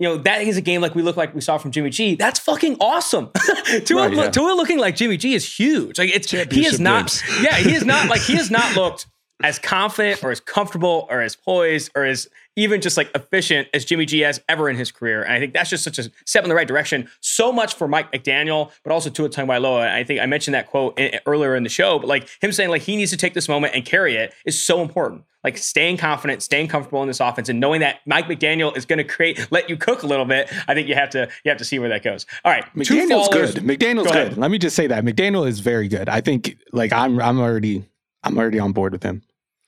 [0.00, 2.16] you know, that is a game like we look like we saw from Jimmy G.
[2.16, 3.30] That's fucking awesome.
[3.84, 4.30] Tua, Right, yeah.
[4.30, 5.98] Tua looking like Jimmy G is huge.
[5.98, 7.22] Like it's he is not.
[7.40, 9.06] Yeah, he is not like he has not looked
[9.42, 13.84] as confident or as comfortable or as poised or as even just like efficient as
[13.84, 15.22] Jimmy G has ever in his career.
[15.22, 17.08] And I think that's just such a step in the right direction.
[17.20, 19.90] So much for Mike McDaniel, but also Tua Tagovailoa.
[19.90, 22.70] I think I mentioned that quote in, earlier in the show, but like him saying
[22.70, 25.24] like he needs to take this moment and carry it is so important.
[25.42, 28.96] Like staying confident, staying comfortable in this offense, and knowing that Mike McDaniel is going
[28.96, 30.50] to create, let you cook a little bit.
[30.66, 32.24] I think you have to you have to see where that goes.
[32.46, 33.56] All right, McDaniel's good.
[33.56, 34.38] McDaniel's Go good.
[34.38, 36.08] Let me just say that McDaniel is very good.
[36.08, 37.84] I think like I'm I'm already
[38.22, 39.20] I'm already on board with him.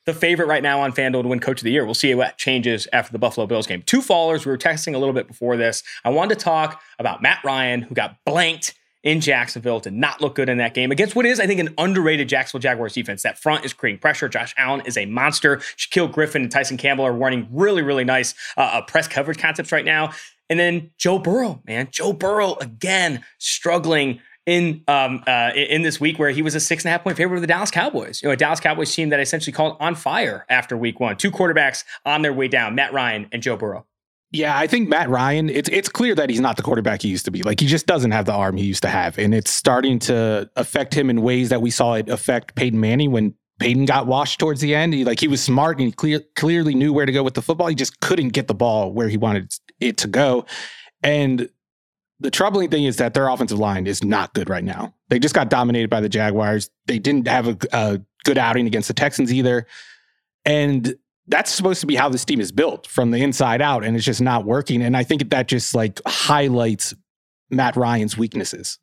[0.07, 1.84] The favorite right now on FanDuel to win Coach of the Year.
[1.84, 3.82] We'll see what changes after the Buffalo Bills game.
[3.82, 4.46] Two fallers.
[4.46, 5.82] We were texting a little bit before this.
[6.04, 10.36] I wanted to talk about Matt Ryan, who got blanked in Jacksonville, did not look
[10.36, 13.24] good in that game against what is, I think, an underrated Jacksonville Jaguars defense.
[13.24, 14.28] That front is creating pressure.
[14.28, 15.57] Josh Allen is a monster.
[15.76, 19.72] Shaquill Griffin and Tyson Campbell are running really, really nice uh, uh, press coverage concepts
[19.72, 20.12] right now.
[20.48, 26.18] And then Joe Burrow, man, Joe Burrow again struggling in um uh in this week
[26.18, 28.22] where he was a six and a half point favorite of the Dallas Cowboys.
[28.22, 31.16] You know, a Dallas Cowboys team that essentially called on fire after week one.
[31.16, 33.86] Two quarterbacks on their way down, Matt Ryan and Joe Burrow.
[34.32, 37.24] Yeah, I think Matt Ryan, it's it's clear that he's not the quarterback he used
[37.26, 37.42] to be.
[37.42, 39.18] Like he just doesn't have the arm he used to have.
[39.18, 43.12] And it's starting to affect him in ways that we saw it affect Peyton Manning
[43.12, 44.94] when Peyton got washed towards the end.
[44.94, 47.42] He like he was smart and he clear, clearly knew where to go with the
[47.42, 47.68] football.
[47.68, 50.44] He just couldn't get the ball where he wanted it to go.
[51.03, 51.49] And
[52.21, 54.95] the troubling thing is that their offensive line is not good right now.
[55.09, 56.71] They just got dominated by the Jaguars.
[56.87, 59.67] They didn't have a, a good outing against the Texans either.
[60.45, 60.97] And
[61.29, 64.05] that's supposed to be how this team is built from the inside out, and it's
[64.05, 64.83] just not working.
[64.83, 66.95] And I think that just like highlights
[67.51, 68.79] Matt Ryan's weaknesses,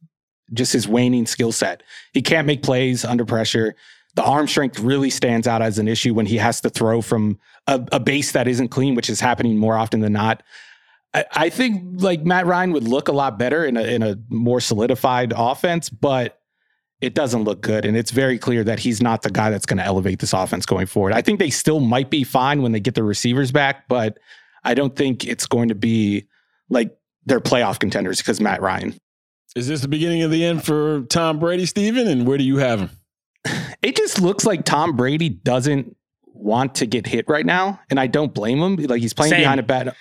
[0.53, 1.83] just his waning skill set.
[2.13, 3.75] He can't make plays under pressure.
[4.15, 7.39] The arm strength really stands out as an issue when he has to throw from
[7.65, 10.43] a, a base that isn't clean, which is happening more often than not.
[11.13, 14.17] I, I think like Matt Ryan would look a lot better in a, in a
[14.29, 16.39] more solidified offense, but
[17.01, 17.85] it doesn't look good.
[17.85, 20.65] And it's very clear that he's not the guy that's going to elevate this offense
[20.65, 21.13] going forward.
[21.13, 24.17] I think they still might be fine when they get the receivers back, but
[24.63, 26.27] I don't think it's going to be
[26.69, 26.95] like
[27.25, 28.97] they're playoff contenders because Matt Ryan.
[29.55, 32.07] Is this the beginning of the end for Tom Brady, Steven?
[32.07, 32.89] And where do you have him?
[33.83, 38.07] It just looks like Tom Brady doesn't want to get hit right now, and I
[38.07, 38.77] don't blame him.
[38.77, 39.41] Like he's playing Same.
[39.41, 39.93] behind a bad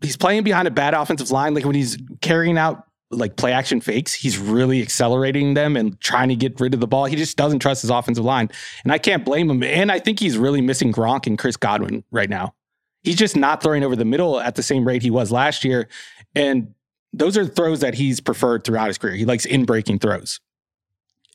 [0.00, 1.54] he's playing behind a bad offensive line.
[1.54, 6.28] Like when he's carrying out like play action fakes, he's really accelerating them and trying
[6.28, 7.06] to get rid of the ball.
[7.06, 8.50] He just doesn't trust his offensive line.
[8.84, 9.62] And I can't blame him.
[9.62, 12.54] And I think he's really missing Gronk and Chris Godwin right now.
[13.02, 15.88] He's just not throwing over the middle at the same rate he was last year.
[16.34, 16.74] And
[17.12, 19.14] those are throws that he's preferred throughout his career.
[19.14, 20.38] He likes in breaking throws.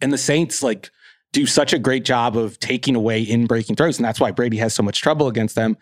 [0.02, 0.92] And the Saints like
[1.34, 3.98] do such a great job of taking away in breaking throws.
[3.98, 5.78] And that's why Brady has so much trouble against them.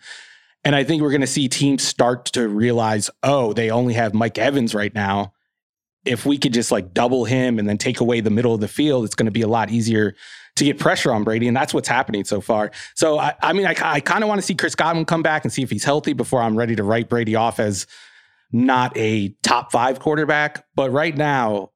[0.66, 4.14] And I think we're going to see teams start to realize, oh, they only have
[4.14, 5.34] Mike Evans right now.
[6.06, 8.68] If we could just like double him and then take away the middle of the
[8.68, 10.16] field, it's going to be a lot easier
[10.56, 11.48] to get pressure on Brady.
[11.48, 12.72] And that's what's happening so far.
[12.96, 15.44] So, I, I mean, I, I kind of want to see Chris Godwin come back
[15.44, 17.88] and see if he's healthy before I'm ready to write Brady off as
[18.52, 20.66] not a top five quarterback.
[20.76, 21.72] But right now,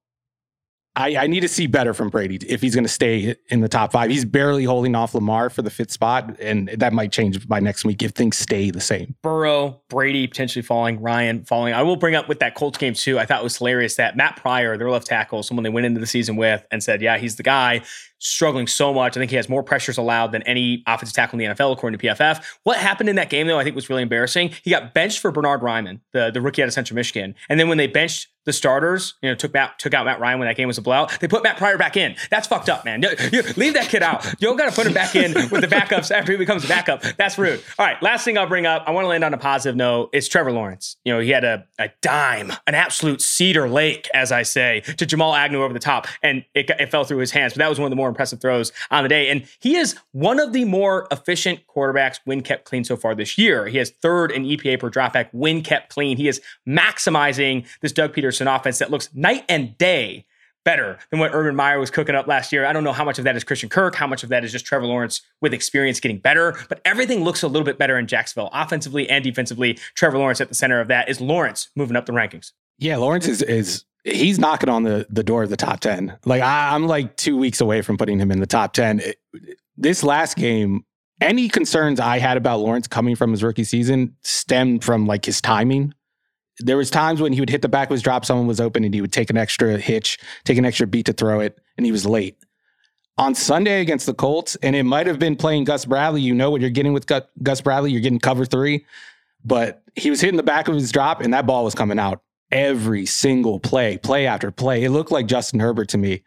[0.98, 3.70] I, I, need to see better from Brady if he's going to stay in the
[3.70, 4.10] top five.
[4.10, 7.86] He's barely holding off Lamar for the fifth spot, and that might change by next
[7.86, 9.16] week if things stay the same.
[9.22, 11.76] Burrow, Brady potentially falling, Ryan falling.
[11.76, 13.20] I will bring up with that Colts game too.
[13.20, 16.00] I thought it was hilarious that Matt Pryor, their left tackle, someone they went into
[16.00, 17.82] the season with and said, "Yeah, he's the guy."
[18.20, 19.16] Struggling so much.
[19.16, 22.00] I think he has more pressures allowed than any offensive tackle in the NFL, according
[22.00, 22.44] to PFF.
[22.64, 24.56] What happened in that game, though, I think was really embarrassing.
[24.64, 27.36] He got benched for Bernard Raimann, the, the rookie out of Central Michigan.
[27.48, 30.40] And then when they benched the starters, you know, took Matt, took out Matt Ryan
[30.40, 31.20] when that game was a blowout.
[31.20, 32.16] They put Matt Pryor back in.
[32.32, 33.04] That's fucked up, man.
[33.04, 34.26] You, you, leave that kid out.
[34.40, 36.68] You don't got to put him back in with the backups after he becomes a
[36.70, 37.02] backup.
[37.18, 37.62] That's rude.
[37.78, 38.86] All right, last thing I'll bring up.
[38.88, 40.12] I want to land on a positive note.
[40.14, 40.96] It's Trevor Lawrence.
[41.04, 45.06] You know, he had a, a dime, an absolute cedar lake, as I say, to
[45.06, 47.52] Jamal Agnew over the top, and it, it fell through his hands.
[47.52, 49.30] But that was one of the more impressive throws on the day.
[49.30, 53.38] And he is one of the more efficient quarterbacks when kept clean so far this
[53.38, 53.68] year.
[53.68, 56.16] He has third in EPA per dropback when kept clean.
[56.16, 60.26] He is maximizing this Doug Pederson offense that looks night and day
[60.64, 62.66] better than what Urban Meyer was cooking up last year.
[62.66, 64.52] I don't know how much of that is Christian Kirk, how much of that is
[64.52, 68.06] just Trevor Lawrence with experience getting better, but everything looks a little bit better in
[68.06, 69.80] Jacksonville, offensively and defensively.
[69.96, 72.52] Trevor Lawrence at the center of that is Lawrence moving up the rankings.
[72.80, 76.18] Yeah, Lawrence is is he's knocking on the the door of the top 10.
[76.26, 79.00] Like I, am like 2 weeks away from putting him in the top 10.
[79.00, 79.20] It,
[79.78, 80.84] this last game
[81.22, 85.42] any concerns I had about Lawrence coming from his rookie season stemmed from like his
[85.42, 85.94] timing
[86.60, 88.84] there was times when he would hit the back of his drop, someone was open,
[88.84, 91.86] and he would take an extra hitch, take an extra beat to throw it, and
[91.86, 92.38] he was late.
[93.18, 96.22] On Sunday against the Colts, and it might have been playing Gus Bradley.
[96.22, 97.08] You know what you're getting with
[97.42, 97.92] Gus Bradley.
[97.92, 98.86] You're getting cover three,
[99.44, 102.22] but he was hitting the back of his drop, and that ball was coming out
[102.52, 104.84] every single play, play after play.
[104.84, 106.24] It looked like Justin Herbert to me.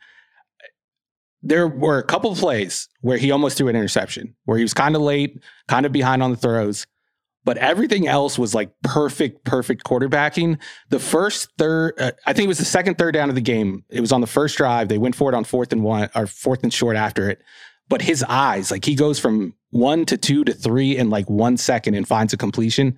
[1.43, 4.95] There were a couple plays where he almost threw an interception, where he was kind
[4.95, 6.87] of late, kind of behind on the throws
[7.45, 10.59] but everything else was like perfect, perfect quarterbacking.
[10.91, 13.85] The first third, uh, I think it was the second third down of the game.
[13.89, 14.89] It was on the first drive.
[14.89, 17.43] They went for it on fourth and one or fourth and short after it.
[17.89, 21.57] But his eyes, like he goes from one to two to three in like one
[21.57, 22.97] second and finds a completion.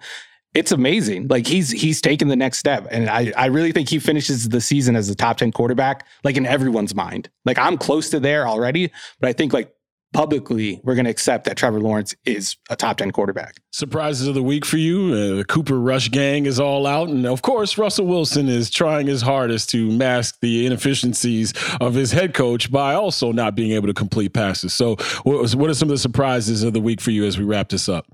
[0.54, 1.28] It's amazing.
[1.28, 2.86] Like he's he's taken the next step.
[2.90, 6.36] And I, I really think he finishes the season as a top 10 quarterback, like
[6.36, 7.30] in everyone's mind.
[7.46, 9.72] Like I'm close to there already, but I think like
[10.12, 13.56] publicly we're going to accept that Trevor Lawrence is a top 10 quarterback.
[13.70, 15.12] Surprises of the week for you.
[15.12, 17.08] Uh, the Cooper Rush gang is all out.
[17.08, 22.12] And of course, Russell Wilson is trying his hardest to mask the inefficiencies of his
[22.12, 24.72] head coach by also not being able to complete passes.
[24.72, 27.38] So, what, was, what are some of the surprises of the week for you as
[27.38, 28.06] we wrap this up?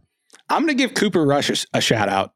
[0.48, 2.32] I'm going to give Cooper Rush a, a shout out.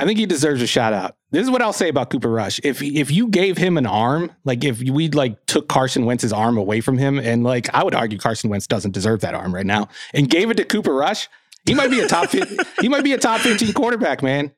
[0.00, 1.14] I think he deserves a shout out.
[1.30, 2.58] This is what I'll say about Cooper Rush.
[2.64, 6.56] If if you gave him an arm, like if we like took Carson Wentz's arm
[6.56, 9.66] away from him, and like I would argue Carson Wentz doesn't deserve that arm right
[9.66, 11.28] now, and gave it to Cooper Rush,
[11.66, 14.52] he might be a top 50, he might be a top 15 quarterback, man.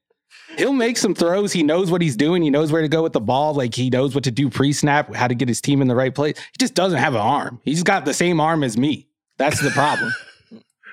[0.57, 1.53] He'll make some throws.
[1.53, 2.43] He knows what he's doing.
[2.43, 3.53] He knows where to go with the ball.
[3.53, 6.15] Like he knows what to do pre-snap, how to get his team in the right
[6.15, 6.39] place.
[6.39, 7.61] He just doesn't have an arm.
[7.65, 9.09] He's got the same arm as me.
[9.39, 10.13] That's the problem.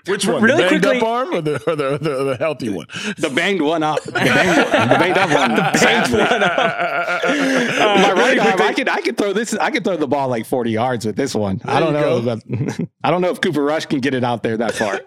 [0.07, 0.41] Which one?
[0.41, 2.87] Really the banged quickly, up arm or, the, or the, the, the, healthy one?
[3.17, 3.99] The banged one up.
[4.09, 5.55] The banged, one, the banged up one.
[5.55, 6.59] the banged one up.
[7.79, 9.53] Uh, My right arm, I could I could throw this.
[9.53, 11.57] I could throw the ball like forty yards with this one.
[11.57, 12.21] There I don't know.
[12.21, 14.99] But, I don't know if Cooper Rush can get it out there that far.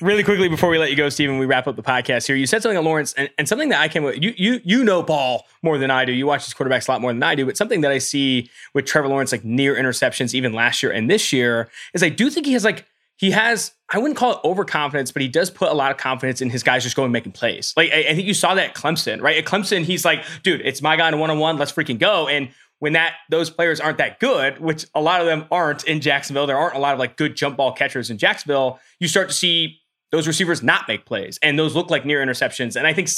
[0.00, 2.36] really quickly before we let you go, Steven, we wrap up the podcast here.
[2.36, 4.22] You said something on Lawrence, and, and something that I came with.
[4.22, 6.12] You you you know Paul more than I do.
[6.12, 7.46] You watch his quarterbacks a lot more than I do.
[7.46, 11.10] But something that I see with Trevor Lawrence, like near interceptions, even last year and
[11.10, 12.86] this year, is I do think he has like
[13.22, 16.40] he has I wouldn't call it overconfidence, but he does put a lot of confidence
[16.40, 17.72] in his guys just going making plays.
[17.76, 19.36] Like I, I think you saw that at Clemson, right?
[19.36, 21.56] At Clemson, he's like, dude, it's my guy in one on one.
[21.56, 22.26] Let's freaking go.
[22.26, 22.48] And
[22.80, 26.48] when that those players aren't that good, which a lot of them aren't in Jacksonville,
[26.48, 28.80] there aren't a lot of like good jump ball catchers in Jacksonville.
[28.98, 29.78] You start to see
[30.10, 32.74] those receivers not make plays, and those look like near interceptions.
[32.74, 33.08] And I think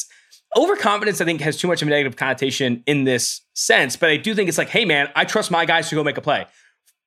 [0.55, 3.97] overconfidence, I think, has too much of a negative connotation in this sense.
[3.97, 6.19] But I do think it's like, hey man, I trust my guys to go make
[6.19, 6.47] a play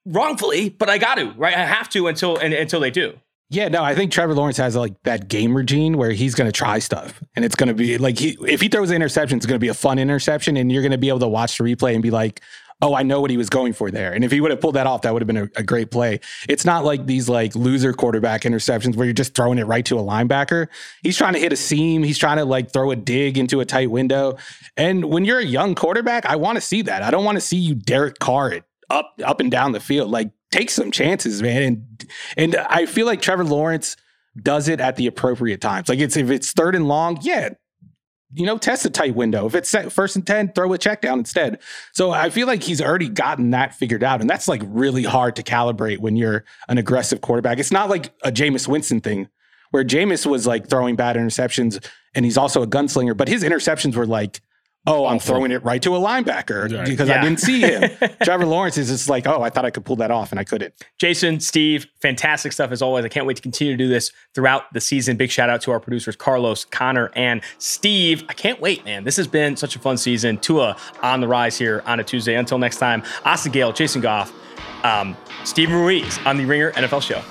[0.08, 1.55] wrongfully, but I got to, right?
[1.55, 3.20] I have to until and, until they do.
[3.49, 6.51] Yeah, no, I think Trevor Lawrence has like that game routine where he's going to
[6.51, 9.45] try stuff, and it's going to be like he if he throws an interception, it's
[9.45, 11.64] going to be a fun interception, and you're going to be able to watch the
[11.64, 12.41] replay and be like,
[12.82, 14.14] oh, I know what he was going for there.
[14.14, 15.89] And if he would have pulled that off, that would have been a, a, great
[15.89, 16.20] play.
[16.47, 19.97] It's not like these like loser quarterback interceptions where you're just throwing it right to
[19.97, 20.68] a linebacker.
[21.01, 22.03] He's trying to hit a seam.
[22.03, 24.38] He's trying to like throw a dig into a tight window.
[24.76, 27.01] And when you're a young quarterback, I want to see that.
[27.01, 30.12] I don't want to see you Derek Carr it up up and down the field.
[30.12, 31.62] Like take some chances, man.
[31.62, 33.98] And and I feel like Trevor Lawrence
[34.42, 35.90] does it at the appropriate times.
[35.90, 37.50] Like it's if it's third and long, yeah,
[38.34, 39.46] you know, test a tight window.
[39.46, 41.60] If it's first and 10, throw a check down instead.
[41.94, 44.22] So I feel like he's already gotten that figured out.
[44.22, 47.58] And that's like really hard to calibrate when you're an aggressive quarterback.
[47.58, 49.30] It's not like a Jameis Winston thing
[49.72, 51.84] where Jameis was like throwing bad interceptions
[52.16, 54.42] and he's also a gunslinger, but his interceptions were like
[54.88, 56.88] oh, I'm throwing it right to a linebacker right.
[56.88, 57.20] because yeah.
[57.20, 57.92] I didn't see him.
[58.24, 60.44] Trevor Lawrence is just like, oh, I thought I could pull that off and I
[60.44, 60.74] couldn't.
[60.98, 63.06] Jason, Steve, fantastic stuff as always.
[63.06, 65.18] I can't wait to continue to do this throughout the season.
[65.18, 68.24] Big shout out to our producers, Carlos, Conor, and Steve.
[68.30, 69.04] I can't wait, man.
[69.04, 70.38] This has been such a fun season.
[70.38, 72.36] Tua on the rise here on a Tuesday.
[72.36, 74.34] Until next time, Austin Gayle, Jason Goff,
[74.84, 77.22] um, Steve Ruiz on the Ringer NFL Show.